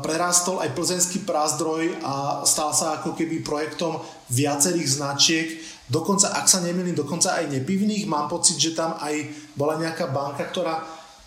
[0.00, 4.00] prerástol aj plzeňský prázdroj a stal sa ako keby projektom
[4.32, 5.46] viacerých značiek,
[5.92, 8.08] dokonca, ak sa nemýlim, dokonca aj nepivných.
[8.08, 9.28] Mám pocit, že tam aj
[9.60, 10.80] bola nejaká banka, ktorá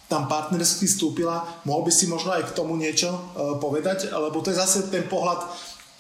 [0.09, 1.45] tam partnersky vstúpila.
[1.69, 3.19] Mohol by si možno aj k tomu niečo e,
[3.61, 4.09] povedať?
[4.09, 5.45] Lebo to je zase ten pohľad,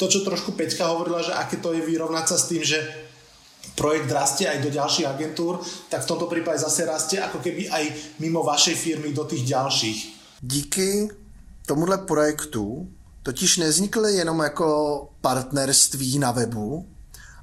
[0.01, 3.08] to, čo trošku Peťka hovorila, že aké to je vyrovnať sa s tým, že
[3.79, 7.83] projekt rastie aj do ďalších agentúr, tak v tomto prípade zase rastie ako keby aj
[8.19, 9.99] mimo vašej firmy do tých ďalších.
[10.41, 11.09] Díky
[11.65, 12.87] tomuhle projektu
[13.23, 14.67] totiž nevznikly jenom jako
[15.21, 16.85] partnerství na webu,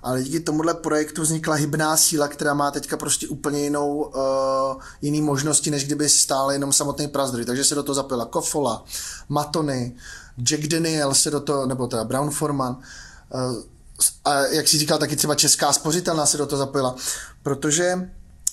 [0.03, 5.23] ale díky tomuhle projektu vznikla hybná síla, která má teďka prostě úplně jinou, uh, jiný
[5.23, 7.45] možnosti, než kdyby stále jenom samotný prazdroj.
[7.45, 8.85] Takže se do toho zapila Kofola,
[9.29, 9.97] Matony,
[10.39, 13.76] Jack Daniel se do toho, nebo teda Brown Forman, uh,
[14.25, 16.97] a jak si říkal, taky třeba česká spořitelná se do toho zapojila,
[17.43, 18.11] protože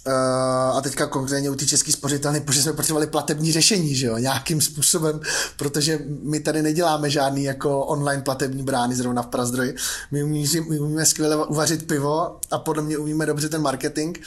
[0.07, 4.17] Uh, a teďka konkrétně u té české spořitelny, protože jsme potřebovali platební řešení, že jo,
[4.17, 5.19] nějakým způsobem,
[5.57, 9.75] protože my tady neděláme žádný jako online platební brány zrovna v Prazdroji.
[10.11, 14.17] My umíme, my umíme skvěle uvařit pivo a podle mě umíme dobře ten marketing,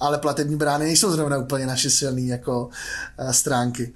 [0.00, 2.68] ale platební brány nejsou zrovna úplně naše silné jako
[3.20, 3.92] uh, stránky.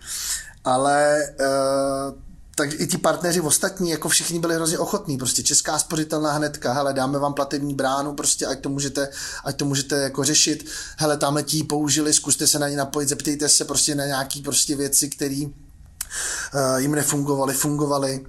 [0.65, 2.28] Ale uh,
[2.59, 6.93] tak i ti partneři ostatní, jako všichni byli hrozně ochotní, prostě česká spořitelná hnedka, hele,
[6.93, 9.09] dáme vám platební bránu, prostě ať to můžete,
[9.45, 10.67] ať to můžete jako řešit,
[10.97, 14.77] hele, tamhle ti použili, zkuste se na ně napojit, zeptejte se prostě na nějaký prostě
[14.77, 18.27] věci, které uh, jim nefungovaly, fungovaly,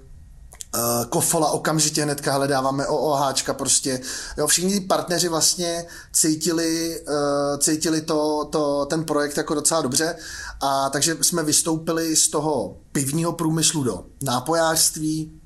[0.75, 4.01] Uh, Kofola okamžitě hnedka hledáváme OOHčka prostě,
[4.37, 10.15] jo, všichni ty partneři vlastně cítili, uh, cítili to, to, ten projekt jako docela dobře
[10.61, 15.41] a takže jsme vystoupili z toho pivního průmyslu do nápojářství,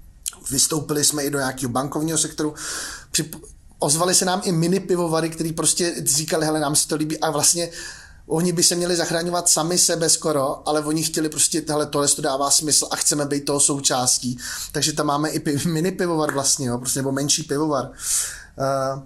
[0.51, 2.53] vystoupili jsme i do nějakého bankovního sektoru,
[3.11, 3.31] Při,
[3.79, 7.19] ozvali se nám i mini pivovary, který prostě říkali, hele, nám se to líbí.
[7.19, 7.69] A vlastně
[8.27, 12.21] oni by se měli zachraňovat sami sebe skoro, ale oni chtěli prostě, hele, tohle to
[12.21, 14.37] dává smysl a chceme být toho součástí.
[14.71, 17.89] Takže tam máme i piv, mini pivovar vlastně, jo, prostě, nebo menší pivovar.
[18.57, 19.03] Uh,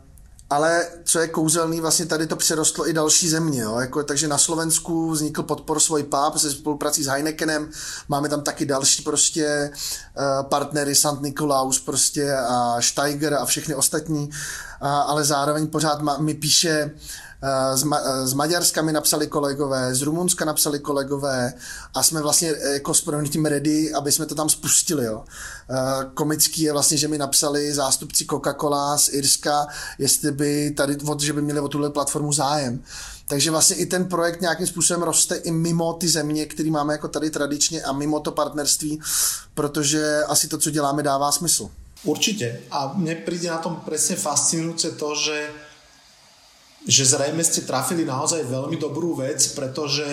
[0.49, 3.79] ale co je kouzelný, vlastně tady to přerostlo i další země, jo?
[3.79, 7.69] Jako, takže na Slovensku vznikl podpor svůj pub se spoluprací s Heinekenem,
[8.07, 14.27] máme tam taky další prostě uh, partnery, Sant Nikolaus prostě a Steiger a všechny ostatní,
[14.27, 16.91] uh, ale zároveň pořád ma, mi píše
[17.75, 21.53] z, Ma- z Maďarska mi napsali kolegové, z Rumunska napsali kolegové
[21.93, 25.05] a jsme vlastně jako s tím ready, aby jsme to tam spustili.
[25.05, 25.23] Jo.
[26.13, 29.67] Komický je vlastně, že mi napsali zástupci Coca-Cola z Irska,
[29.99, 32.83] jestli by tady, že by měli o tuhle platformu zájem.
[33.27, 37.07] Takže vlastně i ten projekt nějakým způsobem roste i mimo ty země, které máme jako
[37.07, 39.01] tady tradičně a mimo to partnerství,
[39.53, 41.69] protože asi to, co děláme, dává smysl.
[42.05, 42.69] Určite.
[42.71, 45.49] A mne príde na tom presne fascinujúce to, že
[46.87, 50.07] že zrejme ste trafili naozaj veľmi dobrú vec, pretože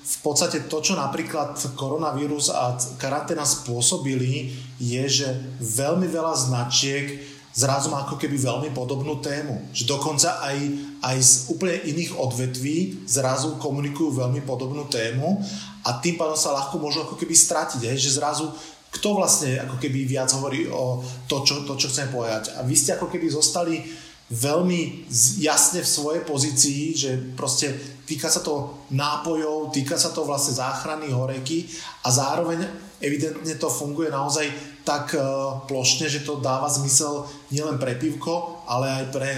[0.00, 7.90] v podstate to, čo napríklad koronavírus a karanténa spôsobili, je, že veľmi veľa značiek zrazu
[7.90, 9.58] má ako keby veľmi podobnú tému.
[9.74, 10.56] Že dokonca aj,
[11.02, 15.42] aj z úplne iných odvetví zrazu komunikujú veľmi podobnú tému
[15.82, 17.90] a tým pádom sa ľahko môžu ako keby stratiť.
[17.90, 18.06] Hej?
[18.06, 18.46] Že zrazu
[18.90, 20.98] kto vlastne ako keby viac hovorí o
[21.30, 22.58] to, čo, to, čo chcem povedať.
[22.58, 23.86] A vy ste ako keby zostali
[24.30, 25.10] veľmi
[25.42, 27.74] jasne v svojej pozícii, že proste
[28.06, 31.66] týka sa to nápojov, týka sa to vlastne záchrany horeky
[32.06, 32.62] a zároveň
[33.02, 34.46] evidentne to funguje naozaj
[34.86, 35.20] tak e,
[35.66, 39.30] plošne, že to dáva zmysel nielen pre pivko, ale aj pre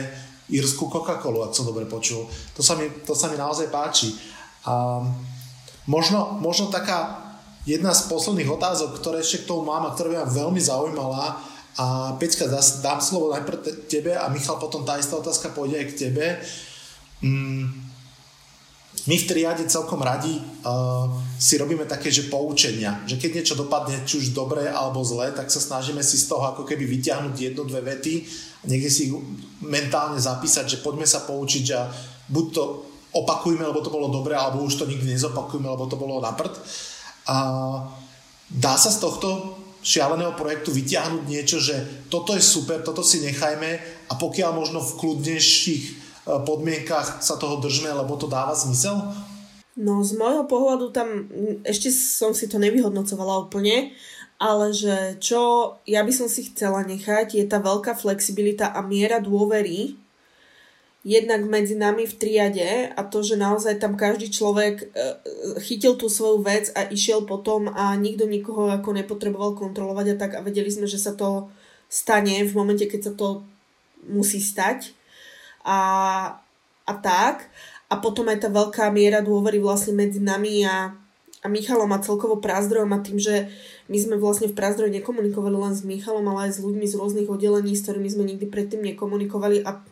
[0.52, 2.28] írsku Coca-Colu, ak som dobre počul.
[2.52, 4.12] To sa mi, to sa mi naozaj páči.
[4.68, 5.00] A
[5.88, 7.32] možno, možno taká
[7.64, 11.40] jedna z posledných otázok, ktoré ešte k tomu mám a ktorá by ma veľmi zaujímala,
[11.78, 12.50] a Peťka,
[12.84, 16.26] dám slovo najprv tebe a Michal, potom tá istá otázka pôjde aj k tebe.
[17.24, 17.64] Mm,
[19.08, 21.08] my v triade celkom radi uh,
[21.40, 25.48] si robíme také, že poučenia, že keď niečo dopadne či už dobre alebo zle, tak
[25.48, 28.14] sa snažíme si z toho ako keby vyťahnuť jednu, dve vety
[28.66, 29.10] niekde si
[29.62, 31.90] mentálne zapísať, že poďme sa poučiť a
[32.30, 32.62] buď to
[33.12, 36.54] opakujme, lebo to bolo dobre, alebo už to nikdy nezopakujme, lebo to bolo na prd.
[37.28, 37.36] A
[38.48, 43.70] dá sa z tohto šialeného projektu vyťahnuť niečo, že toto je super, toto si nechajme
[44.08, 45.92] a pokiaľ možno v kľudnejších e,
[46.46, 49.12] podmienkach sa toho držme, lebo to dáva zmysel?
[49.74, 51.26] No z môjho pohľadu tam
[51.66, 53.90] ešte som si to nevyhodnocovala úplne,
[54.36, 59.18] ale že čo ja by som si chcela nechať je tá veľká flexibilita a miera
[59.18, 59.96] dôvery
[61.02, 64.86] jednak medzi nami v triade a to, že naozaj tam každý človek e,
[65.58, 70.32] chytil tú svoju vec a išiel potom a nikto nikoho ako nepotreboval kontrolovať a tak
[70.38, 71.50] a vedeli sme, že sa to
[71.90, 73.28] stane v momente, keď sa to
[74.06, 74.94] musí stať.
[75.66, 75.78] A,
[76.86, 77.50] a tak.
[77.90, 80.94] A potom aj tá veľká miera dôvery vlastne medzi nami a,
[81.42, 83.50] a Michalom a celkovo Prázdrojom a tým, že
[83.90, 87.28] my sme vlastne v Prázdroji nekomunikovali len s Michalom, ale aj s ľuďmi z rôznych
[87.28, 89.82] oddelení, s ktorými sme nikdy predtým nekomunikovali a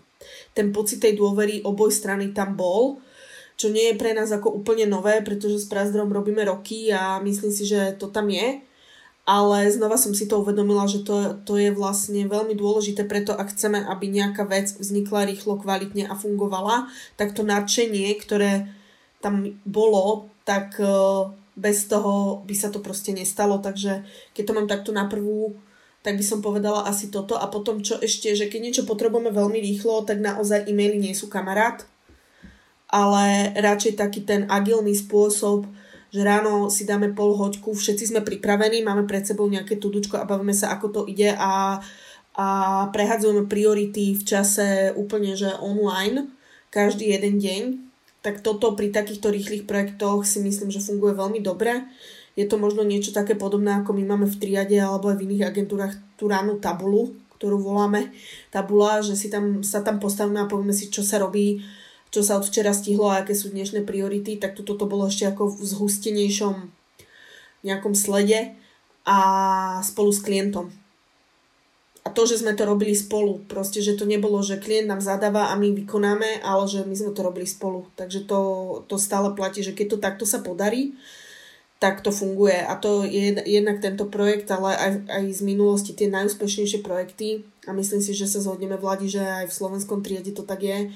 [0.55, 2.99] ten pocit tej dôvery oboj strany tam bol,
[3.61, 7.53] čo nie je pre nás ako úplne nové, pretože s Prazdrom robíme roky a myslím
[7.53, 8.65] si, že to tam je.
[9.29, 13.53] Ale znova som si to uvedomila, že to, to je vlastne veľmi dôležité preto, ak
[13.53, 16.89] chceme, aby nejaká vec vznikla rýchlo, kvalitne a fungovala,
[17.21, 18.73] tak to nadšenie, ktoré
[19.21, 20.89] tam bolo, tak eh,
[21.55, 23.61] bez toho by sa to proste nestalo.
[23.61, 25.53] Takže keď to mám takto na prvú
[26.01, 27.37] tak by som povedala asi toto.
[27.37, 31.29] A potom čo ešte, že keď niečo potrebujeme veľmi rýchlo, tak naozaj e-maily nie sú
[31.29, 31.85] kamarát,
[32.89, 35.69] ale radšej taký ten agilný spôsob,
[36.11, 40.27] že ráno si dáme pol hoďku, všetci sme pripravení, máme pred sebou nejaké tudučko a
[40.27, 41.79] bavíme sa, ako to ide a,
[42.35, 42.47] a
[42.91, 46.27] prehadzujeme priority v čase úplne, že online,
[46.75, 47.63] každý jeden deň.
[48.21, 51.87] Tak toto pri takýchto rýchlych projektoch si myslím, že funguje veľmi dobre
[52.41, 55.53] je to možno niečo také podobné, ako my máme v triade alebo aj v iných
[55.53, 58.09] agentúrach tú ránu tabulu, ktorú voláme
[58.49, 61.61] tabula, že si tam, sa tam postavíme a povieme si, čo sa robí,
[62.09, 65.29] čo sa od včera stihlo a aké sú dnešné priority, tak toto to bolo ešte
[65.29, 66.55] ako v zhustenejšom
[67.61, 68.57] nejakom slede
[69.05, 69.19] a
[69.85, 70.73] spolu s klientom.
[72.01, 75.53] A to, že sme to robili spolu, proste, že to nebolo, že klient nám zadáva
[75.53, 77.85] a my vykonáme, ale že my sme to robili spolu.
[77.93, 78.41] Takže to,
[78.89, 80.97] to stále platí, že keď to takto sa podarí,
[81.81, 82.61] tak to funguje.
[82.61, 87.49] A to je jednak tento projekt, ale aj, aj z minulosti tie najúspešnejšie projekty.
[87.65, 90.93] A myslím si, že sa zhodneme vládi, že aj v slovenskom triede to tak je,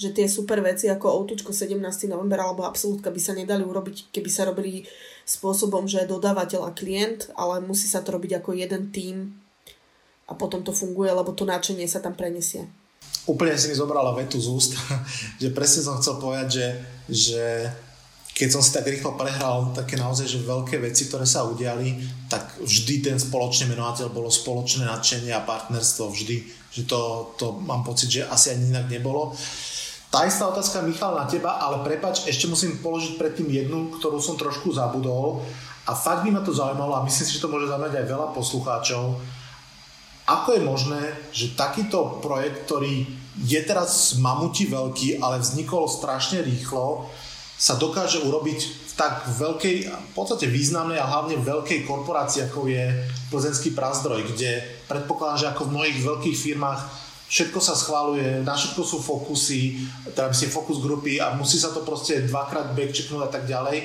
[0.00, 1.76] že tie super veci ako Outučko 17.
[2.08, 4.88] november alebo Absolútka by sa nedali urobiť, keby sa robili
[5.28, 9.36] spôsobom, že dodávateľ a klient, ale musí sa to robiť ako jeden tím
[10.26, 12.64] a potom to funguje, lebo to náčenie sa tam prenesie.
[13.28, 14.72] úplne si mi zobrala vetu z úst,
[15.42, 16.66] že presne som chcel povedať, že,
[17.12, 17.42] že
[18.32, 22.00] keď som si tak rýchlo prehral také naozaj, že veľké veci, ktoré sa udiali,
[22.32, 26.36] tak vždy ten spoločný menovateľ bolo spoločné nadšenie a partnerstvo vždy,
[26.72, 29.36] že to, to mám pocit, že asi ani inak nebolo.
[30.08, 34.36] Tá istá otázka, Michal, na teba, ale prepač, ešte musím položiť predtým jednu, ktorú som
[34.36, 35.44] trošku zabudol
[35.88, 38.28] a fakt by ma to zaujímalo a myslím si, že to môže zaujímať aj veľa
[38.36, 39.16] poslucháčov.
[40.28, 43.08] Ako je možné, že takýto projekt, ktorý
[43.40, 47.08] je teraz mamuti veľký, ale vznikol strašne rýchlo,
[47.62, 52.90] sa dokáže urobiť v tak veľkej, v podstate významnej a hlavne veľkej korporácii, ako je
[53.30, 56.80] Plzeňský prazdroj, kde predpokladám, že ako v mnohých veľkých firmách
[57.30, 59.78] všetko sa schváluje, na všetko sú fokusy,
[60.10, 63.78] teda si fokus grupy a musí sa to proste dvakrát backchecknúť a tak ďalej.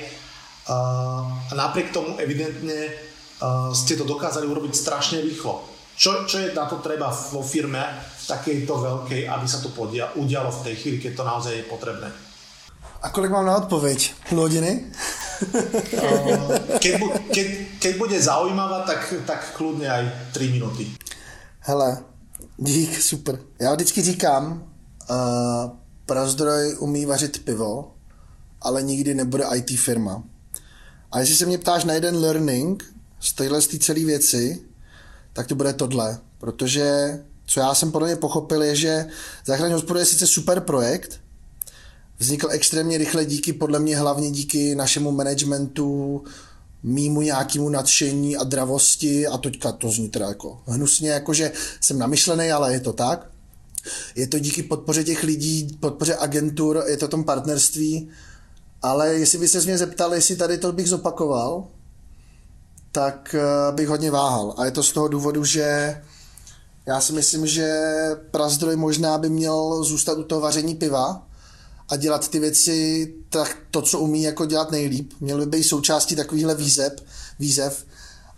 [0.68, 2.92] A napriek tomu evidentne
[3.78, 5.63] ste to dokázali urobiť strašne rýchlo.
[5.94, 7.86] Čo, čo je na to treba vo firme
[8.26, 9.70] takejto veľkej, aby sa to
[10.18, 12.10] udialo v tej chvíli, keď to naozaj je potrebné?
[13.02, 14.14] A kolik mám na odpoveď?
[14.36, 14.86] Hodiny?
[16.82, 17.48] keď, bu, keď,
[17.80, 20.90] keď bude zaujímavá, tak, tak kľudne aj 3 minúty.
[21.60, 21.98] Hele,
[22.58, 23.40] dík, super.
[23.60, 24.64] Já vždycky říkám,
[25.10, 25.72] uh,
[26.06, 27.92] Prazdroj umí vařit pivo,
[28.62, 30.24] ale nikdy nebude IT firma.
[31.12, 32.84] A jestli se mě ptáš na jeden learning
[33.20, 34.62] z téhle z celé věci,
[35.34, 36.20] tak to bude tohle.
[36.38, 39.06] Protože co já jsem podle mě pochopil je, že
[39.46, 41.20] Záchranný hospodu je sice super projekt,
[42.19, 46.23] vznikl extrémně rychle díky, podle mě hlavně díky našemu managementu,
[46.84, 51.51] mýmu nějakému nadšení a dravosti a teďka to zní teda jako hnusně, jakože
[51.82, 53.30] jsem namyšlený, ale je to tak.
[54.15, 58.10] Je to díky podpoře těch lidí, podpoře agentur, je to tom partnerství,
[58.82, 61.67] ale jestli by se mě zeptal, jestli tady to bych zopakoval,
[62.91, 64.53] tak eh, bych hodně váhal.
[64.58, 66.01] A je to z toho důvodu, že
[66.86, 67.82] já si myslím, že
[68.32, 71.27] Prazdroj možná by měl zůstat u toho vaření piva,
[71.89, 75.13] a dělat ty věci tak to, co umí jako dělat nejlíp.
[75.19, 76.93] Měl by být součástí takovýchhle výzev,
[77.39, 77.86] výzev,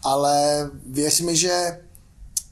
[0.03, 1.79] ale věř mi, že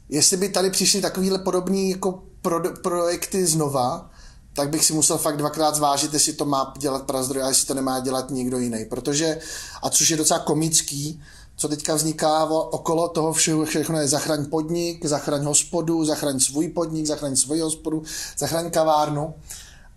[0.09, 4.09] jestli by tady přišly takovýhle podobný jako pro, projekty znova,
[4.53, 7.73] tak bych si musel fakt dvakrát zvážit, jestli to má dělat Prazdroj a jestli to
[7.73, 8.85] nemá dělat někdo jiný.
[8.85, 9.39] Protože,
[9.81, 11.21] a což je docela komický,
[11.55, 17.05] co teďka vzniká okolo toho všeho, všechno je zachraň podnik, zachraň hospodu, zachraň svůj podnik,
[17.05, 18.03] zachraň svoji hospodu,
[18.37, 19.33] zachraň kavárnu.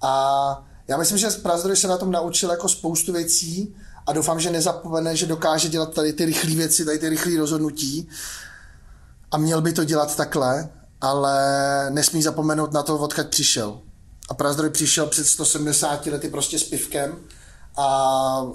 [0.02, 3.74] A já myslím, že Prazdroj se na tom naučil jako spoustu věcí
[4.06, 8.08] a doufám, že nezapomene, že dokáže dělat tady ty rychlé věci, tady ty rychlé rozhodnutí
[9.30, 10.68] a měl by to dělat takhle,
[11.00, 11.36] ale
[11.90, 13.80] nesmí zapomenout na to, odkud přišel.
[14.28, 17.16] A Prazdroj přišel před 170 lety prostě s pivkem
[17.76, 17.86] a,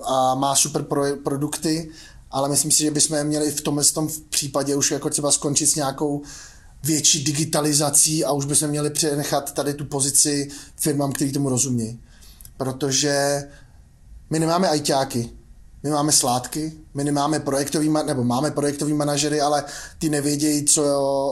[0.05, 1.91] a má super pro, produkty,
[2.31, 5.75] ale myslím si, že bychom měli v tomhle tom případě už jako třeba skončit s
[5.75, 6.21] nějakou
[6.83, 11.99] větší digitalizací a už bychom měli přenechat tady tu pozici firmám, který tomu rozumí
[12.57, 13.43] protože
[14.29, 15.29] my nemáme ajťáky,
[15.83, 19.63] my máme sládky, my nemáme projektový, nebo máme projektový manažery, ale
[19.99, 20.83] ty nevědějí, co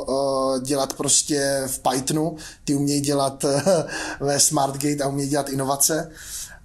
[0.08, 3.62] uh, dělat prostě v Pythonu, ty umějí dělat uh,
[4.20, 6.12] ve SmartGate a umějí dělat inovace.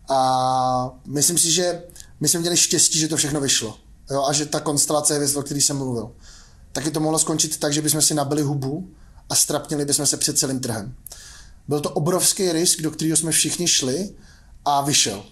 [0.08, 1.82] A myslím si, že
[2.20, 3.76] my jsme měli štěstí, že to všechno vyšlo.
[4.10, 6.10] Jo, a že ta konstelace věc, o který jsem mluvil.
[6.72, 8.88] Taky to mohlo skončit tak, že bychom si nabili hubu
[9.28, 10.94] a strapnili bychom se před celým trhem.
[11.68, 14.10] Byl to obrovský risk, do kterého jsme všichni šli,
[14.68, 15.24] a vyšel.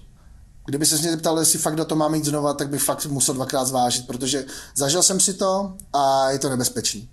[0.67, 3.35] Kdyby se mě zeptal, jestli fakt do to mám jít znova, tak bych fakt musel
[3.35, 4.45] dvakrát zvážit, protože
[4.75, 7.11] zažil jsem si to a je to nebezpečný.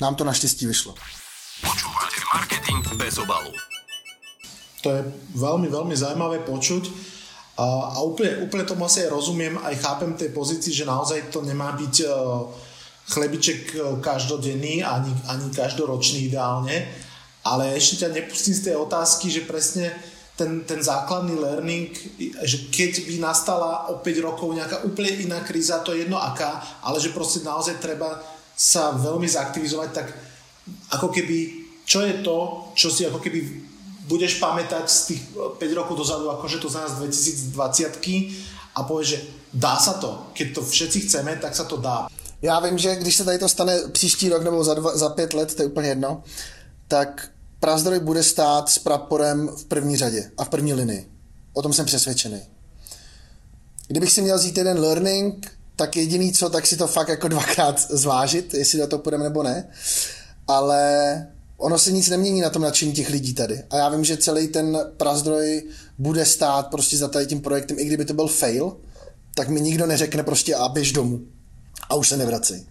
[0.00, 0.94] Nám to naštěstí vyšlo.
[1.60, 3.52] Počúvate marketing bez obalu.
[4.80, 5.02] To je
[5.36, 6.88] veľmi, veľmi zaujímavé počuť.
[7.60, 11.44] A, a úplne, úplne tomu asi aj rozumiem, aj chápem tej pozícii, že naozaj to
[11.44, 12.48] nemá byť uh,
[13.12, 16.88] chlebiček uh, každodenný, ani, ani každoročný ideálne.
[17.44, 19.92] Ale ešte ťa nepustím z tej otázky, že presne
[20.40, 21.92] ten, ten základný learning,
[22.40, 26.64] že keď by nastala o 5 rokov nejaká úplne iná kríza, to je jedno aká,
[26.80, 28.24] ale že proste naozaj treba
[28.56, 30.08] sa veľmi zaktivizovať, tak
[30.96, 32.36] ako keby, čo je to,
[32.72, 33.68] čo si ako keby
[34.08, 35.22] budeš pamätať z tých
[35.60, 38.00] 5 rokov dozadu, akože to za nás 2020
[38.74, 39.18] a povieš, že
[39.52, 40.32] dá sa to.
[40.32, 42.08] Keď to všetci chceme, tak sa to dá.
[42.42, 45.34] Já vím, že když se tady to stane příští rok nebo za, dva, za pět
[45.34, 46.22] let, to je úplně jedno,
[46.88, 47.28] tak
[47.60, 51.10] Prazdroj bude stát s praporem v první řadě a v první linii.
[51.52, 52.40] O tom jsem přesvědčený.
[53.88, 57.80] Kdybych si měl vzít jeden learning, tak jediný co, tak si to fakt jako dvakrát
[57.90, 59.68] zvážit, jestli do toho půjdeme nebo ne.
[60.48, 63.62] Ale ono se nic nemění na tom nadšení těch lidí tady.
[63.70, 65.62] A já vím, že celý ten prazdroj
[65.98, 68.76] bude stát prostě za tady tím projektem, i kdyby to byl fail,
[69.34, 71.20] tak mi nikdo neřekne prostě a běž domů.
[71.88, 72.64] A už se nevracej.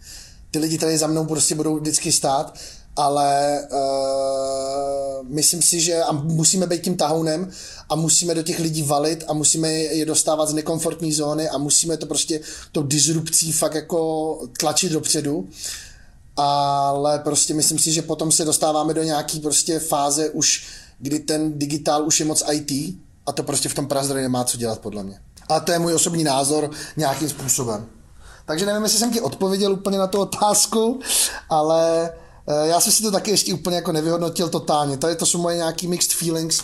[0.52, 2.60] Ty lidi tady za mnou prostě budou vždycky stát
[2.96, 7.52] ale uh, myslím si, že a musíme být tím tahounem
[7.90, 11.98] a musíme do těch lidí valit a musíme je dostávat z nekomfortní zóny a musíme
[11.98, 12.40] to prostě
[12.72, 15.50] tou disrupcí fakt jako tlačit dopředu
[16.42, 20.68] ale prostě myslím si, že potom se dostáváme do nějaký prostě fáze už,
[21.00, 24.58] kdy ten digitál už je moc IT a to prostě v tom Prazdroji nemá co
[24.58, 25.20] dělat podle mě.
[25.50, 27.86] A to je můj osobní názor nějakým způsobem.
[28.46, 31.00] Takže nevím, jestli jsem ti odpověděl úplně na tu otázku,
[31.50, 32.12] ale
[32.50, 34.98] já jsem si to taky ještě úplně jako nevyhodnotil totálně.
[34.98, 36.64] Tady to jsou moje nějaký mixed feelings,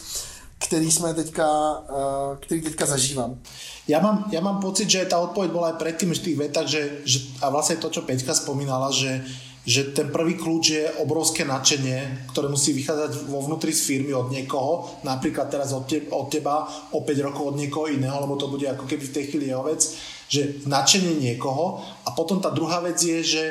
[0.67, 1.47] který jsme teďka,
[1.89, 3.37] eh, který teďka zažívám.
[3.85, 6.81] Ja mám, ja mám pocit, že tá odpoveď bola aj predtým v tých vetách, že,
[7.05, 9.21] že, a vlastne to, čo Peťka spomínala, že,
[9.61, 14.33] že ten prvý kľúč je obrovské nadšenie, ktoré musí vychádzať vo vnútri z firmy od
[14.33, 16.65] niekoho, napríklad teraz od, te, od teba,
[16.97, 19.61] o 5 rokov od niekoho iného, lebo to bude ako keby v tej chvíli jeho
[19.61, 19.85] vec,
[20.25, 23.43] že nadšenie niekoho a potom tá druhá vec je, že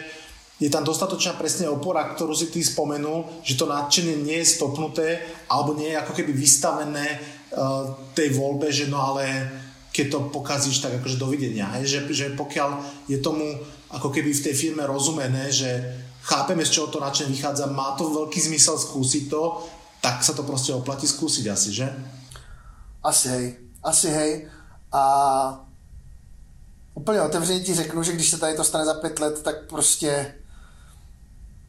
[0.61, 5.19] je tam dostatočná presne opora, ktorú si ty spomenul, že to nadšenie nie je stopnuté
[5.51, 9.51] alebo nie je ako keby vystavené uh, tej voľbe, že no ale
[9.95, 11.71] keď to pokazíš, tak akože dovidenia.
[11.79, 11.87] Hej?
[11.87, 12.71] Že, že pokiaľ
[13.07, 13.47] je tomu
[13.91, 15.71] ako keby v tej firme rozumené, že
[16.23, 19.43] chápeme, z čoho to nadšenie vychádza, má to veľký zmysel skúsiť to,
[20.03, 21.87] tak sa to proste oplatí skúsiť asi, že?
[23.03, 23.47] Asi hej,
[23.83, 24.31] asi hej.
[24.93, 25.03] A
[26.95, 30.35] úplně otevřeně ti řeknu, že když se tady to stane za pět let, tak prostě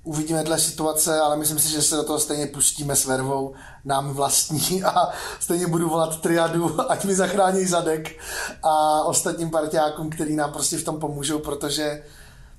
[0.06, 3.54] uvidíme dle situace, ale myslím si, že se do toho stejně pustíme s vervou
[3.86, 8.20] nám vlastní a stejně budu volat triadu, ať mi zachrání zadek
[8.64, 12.04] a ostatním partiákům, který nám prostě v tom pomůžou, protože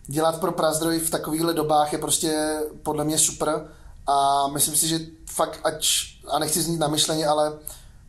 [0.06, 3.68] dělat pro Prazdroj v takovýchhle dobách je prostě podle mě super.
[4.06, 5.86] A myslím si, že fakt ať,
[6.28, 7.58] a nechci znít na myšlení, ale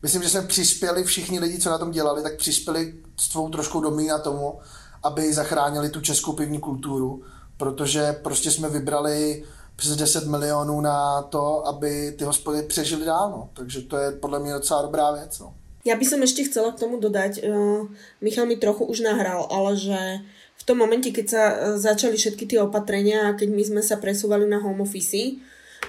[0.01, 3.81] myslím, že jsme přispěli všichni lidi, co na tom dělali, tak přispěli s tvou troškou
[3.81, 4.59] domí na tomu,
[5.03, 7.23] aby zachránili tu českou pivní kulturu
[7.57, 9.43] protože prostě jsme vybrali
[9.75, 13.29] přes 10 milionů na to, aby ty hospody přežili dál.
[13.31, 13.49] No.
[13.53, 15.39] Takže to je podle mě docela dobrá věc.
[15.39, 15.53] No.
[15.87, 17.87] Ja by som ešte chcela k tomu dodať, uh,
[18.19, 20.19] Michal mi trochu už nahral, ale že
[20.59, 23.95] v tom momente, keď sa uh, začali všetky tie opatrenia a keď my sme sa
[23.95, 25.39] presúvali na home office,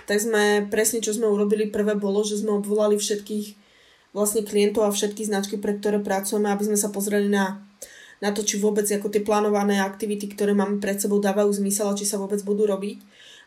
[0.06, 3.58] tak sme presne čo sme urobili prvé bolo, že sme obvolali všetkých
[4.14, 7.58] vlastne klientov a všetky značky, pre ktoré pracujeme, aby sme sa pozreli na
[8.18, 11.98] na to, či vôbec ako tie plánované aktivity, ktoré máme pred sebou, dávajú zmysel a
[11.98, 12.98] či sa vôbec budú robiť.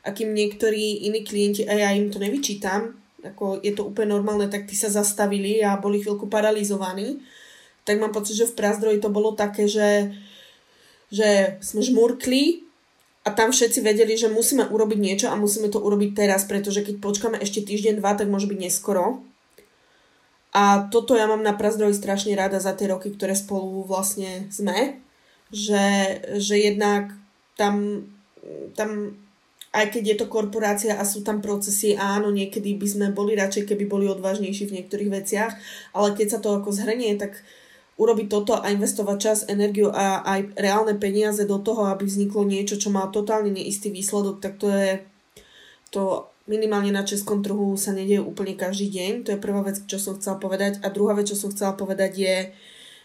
[0.08, 4.50] A kým niektorí iní klienti, a ja im to nevyčítam, ako je to úplne normálne,
[4.50, 7.22] tak tí sa zastavili a boli chvíľku paralizovaní,
[7.86, 10.14] tak mám pocit, že v Prazdroji to bolo také, že,
[11.14, 12.66] že sme žmurkli
[13.22, 16.98] a tam všetci vedeli, že musíme urobiť niečo a musíme to urobiť teraz, pretože keď
[16.98, 19.22] počkáme ešte týždeň, dva, tak môže byť neskoro.
[20.52, 25.00] A toto ja mám na Prazdroji strašne rada za tie roky, ktoré spolu vlastne sme,
[25.48, 27.16] že, že jednak
[27.56, 28.04] tam,
[28.76, 29.16] tam
[29.72, 33.72] aj keď je to korporácia a sú tam procesy, áno, niekedy by sme boli radšej,
[33.72, 35.52] keby boli odvážnejší v niektorých veciach,
[35.96, 37.40] ale keď sa to ako zhrnie, tak
[37.96, 42.76] urobiť toto a investovať čas, energiu a aj reálne peniaze do toho, aby vzniklo niečo,
[42.76, 45.00] čo má totálne neistý výsledok, tak to je
[45.92, 49.12] to minimálne na českom trhu sa nedieje úplne každý deň.
[49.26, 50.82] To je prvá vec, čo som chcela povedať.
[50.82, 52.38] A druhá vec, čo som chcela povedať je,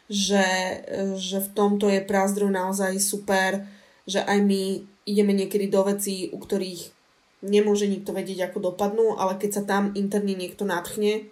[0.06, 0.46] že,
[1.18, 3.66] že v tomto je prázdroj naozaj super,
[4.06, 6.94] že aj my ideme niekedy do vecí, u ktorých
[7.42, 11.30] nemôže nikto vedieť, ako dopadnú, ale keď sa tam interne niekto nadchne,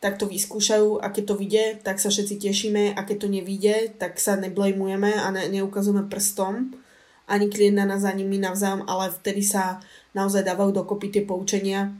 [0.00, 3.76] tak to vyskúšajú a keď to vyjde, tak sa všetci tešíme a keď to nevyjde,
[4.00, 6.72] tak sa neblejmujeme a ne, neukazujeme prstom
[7.30, 9.78] ani klient na nás, ani my navzájom, ale vtedy sa
[10.18, 11.94] naozaj dávajú dokopy tie poučenia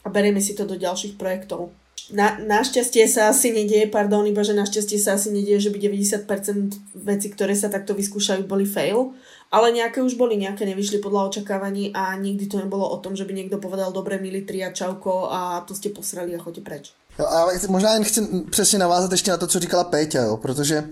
[0.00, 1.76] a berieme si to do ďalších projektov.
[2.10, 6.96] Na, našťastie sa asi nedieje, pardon, iba že našťastie sa asi nedieje, že by 90%
[6.96, 9.14] vecí, ktoré sa takto vyskúšajú, boli fail,
[9.52, 13.22] ale nejaké už boli, nejaké nevyšli podľa očakávaní a nikdy to nebolo o tom, že
[13.28, 16.90] by niekto povedal dobre, milí tria, čauko a to ste posrali a chodte preč.
[17.18, 18.20] Jo, ale možná jen chci
[18.50, 20.88] přesně navázat ještě na to, co říkala Péťa, jo, protože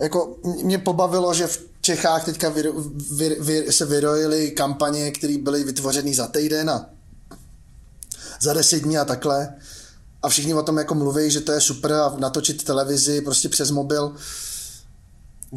[0.00, 2.62] jako mě pobavilo, že v Čechách teďka vy,
[3.12, 6.90] vy, vy, se vyrojily kampaně, které byly vytvořeny za týden a
[8.40, 9.54] za deset dní a takhle.
[10.22, 13.70] A všichni o tom jako mluví, že to je super a natočit televizi prostě přes
[13.70, 14.14] mobil.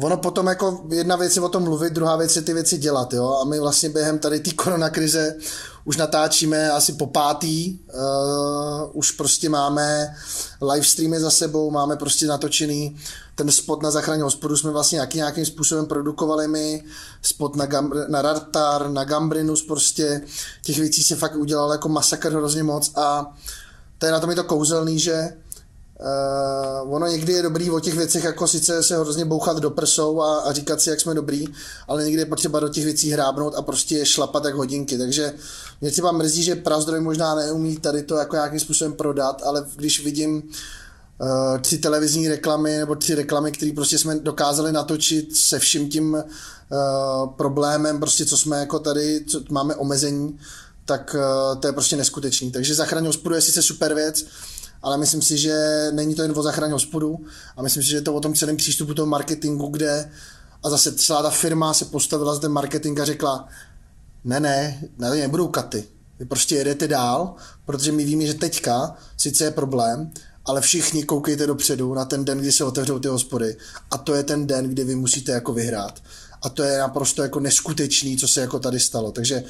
[0.02, 3.12] Ono potom jako jedna věc je o tom mluvit, druhá věc je ty věci dělat,
[3.12, 3.38] jo.
[3.42, 5.34] A my vlastně během tady té koronakrize
[5.84, 10.16] už natáčíme asi po pátý, uh, už prostě máme
[10.72, 12.96] live streamy za sebou, máme prostě natočený
[13.34, 16.84] ten spot na zachraně hospodu jsme vlastně nějaký, nějakým způsobem produkovali my,
[17.22, 20.22] spot na, Gambr, na Radtar, na Gambrinus prostě,
[20.62, 23.34] těch věcí se fakt udělal jako masakr hrozně moc a
[23.98, 25.36] to je na tom je to kouzelný, že
[26.00, 30.20] Uh, ono někdy je dobrý o těch věcech jako sice se hrozně bouchat do prsou
[30.20, 31.44] a, a říkat si, jak jsme dobrý,
[31.88, 34.98] ale někdy je potřeba do těch věcí hrábnout a prostě šlapat jak hodinky.
[34.98, 35.32] Takže
[35.80, 40.04] mě třeba mrzí, že Prazdroj možná neumí tady to jako nějakým způsobem prodat, ale když
[40.04, 45.88] vidím uh, tři televizní reklamy nebo tři reklamy, které prostě jsme dokázali natočit se vším
[45.88, 50.38] tím uh, problémem, prostě co jsme jako tady, co máme omezení,
[50.84, 52.52] tak uh, to je prostě neskutečný.
[52.52, 54.24] Takže zachraň hospodu je sice super věc,
[54.86, 57.18] ale myslím si, že není to jen o zachraně hospodu
[57.56, 60.10] a myslím si, že je to o tom celém přístupu toho marketingu, kde
[60.62, 63.48] a zase celá ta firma se postavila z ten marketing a řekla,
[64.24, 65.84] ne, ne, tady nebudou katy,
[66.18, 67.34] vy prostě jedete dál,
[67.64, 70.10] protože my víme, že teďka sice je problém,
[70.44, 73.56] ale všichni koukejte dopředu na ten den, kdy se otevřou ty hospody
[73.90, 76.02] a to je ten den, kdy vy musíte jako vyhrát.
[76.42, 79.12] A to je naprosto jako neskutečný, co se jako tady stalo.
[79.12, 79.44] Takže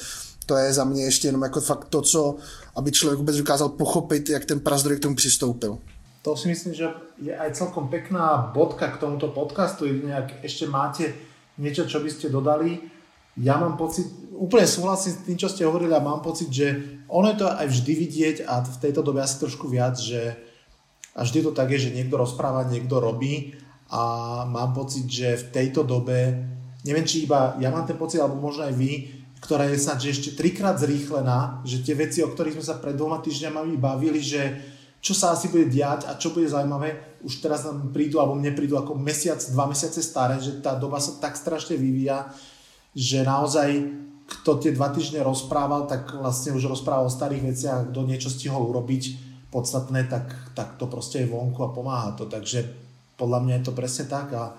[0.47, 2.37] to je za mě ještě jenom jako fakt to, co,
[2.77, 5.79] aby člověk vůbec dokázal pochopit, jak ten prazdroj k tomu přistoupil.
[6.23, 6.91] To si myslím, že
[7.23, 9.87] je aj celkom pekná bodka k tomuto podcastu.
[9.87, 11.15] Nejak ešte máte
[11.55, 12.83] niečo, čo by ste dodali.
[13.39, 17.31] Ja mám pocit, úplne súhlasím s tým, čo ste hovorili a mám pocit, že ono
[17.31, 20.35] je to aj vždy vidieť a v tejto dobe asi trošku viac, že
[21.17, 23.57] a vždy to tak je, že niekto rozpráva, niekto robí
[23.89, 24.03] a
[24.45, 26.43] mám pocit, že v tejto dobe,
[26.85, 28.93] neviem či iba ja mám ten pocit, alebo možno aj vy,
[29.41, 33.21] ktorá je že ešte trikrát zrýchlená, že tie veci, o ktorých sme sa pred dvoma
[33.21, 34.57] týždňami bavili, že
[35.05, 38.57] čo sa asi bude diať a čo bude zaujímavé, už teraz nám prídu, alebo mne
[38.57, 42.33] prídu ako mesiac, dva mesiace staré, že tá doba sa tak strašne vyvíja,
[42.97, 43.87] že naozaj
[44.27, 48.67] kto tie dva týždne rozprával, tak vlastne už rozprával o starých veciach, kto niečo stihol
[48.67, 49.23] urobiť
[49.55, 52.27] podstatné, tak, tak to proste je vonku a pomáha to.
[52.27, 52.67] Takže
[53.15, 54.59] podľa mňa je to presne tak a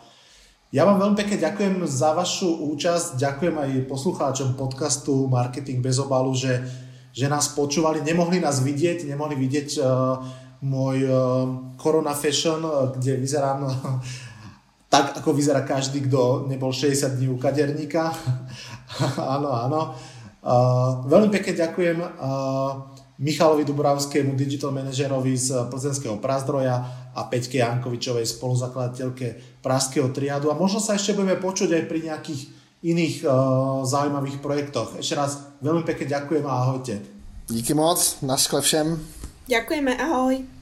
[0.68, 6.36] ja vám veľmi pekne ďakujem za vašu účasť, ďakujem aj poslucháčom podcastu Marketing bez obalu,
[6.36, 6.60] že,
[7.16, 10.20] že nás počúvali, nemohli nás vidieť, nemohli vidieť uh,
[10.60, 11.14] môj uh,
[11.80, 13.72] Corona Fashion, uh, kde vyzerám uh,
[14.92, 18.12] tak, ako vyzerá každý, kto nebol 60 dní u kaderníka.
[19.40, 19.96] áno, áno.
[20.44, 21.98] Uh, veľmi pekne ďakujem.
[22.20, 30.48] Uh, Michalovi Dubravskému, digital manažerovi z plzenského Prazdroja a Peťke Jankovičovej, spoluzakladateľke Pražského triádu.
[30.48, 32.42] A možno sa ešte budeme počuť aj pri nejakých
[32.88, 34.96] iných uh, zaujímavých projektoch.
[34.96, 37.04] Ešte raz veľmi pekne ďakujem a ahojte.
[37.52, 38.96] Díky moc, naschle všem.
[39.52, 40.57] Ďakujeme, ahoj.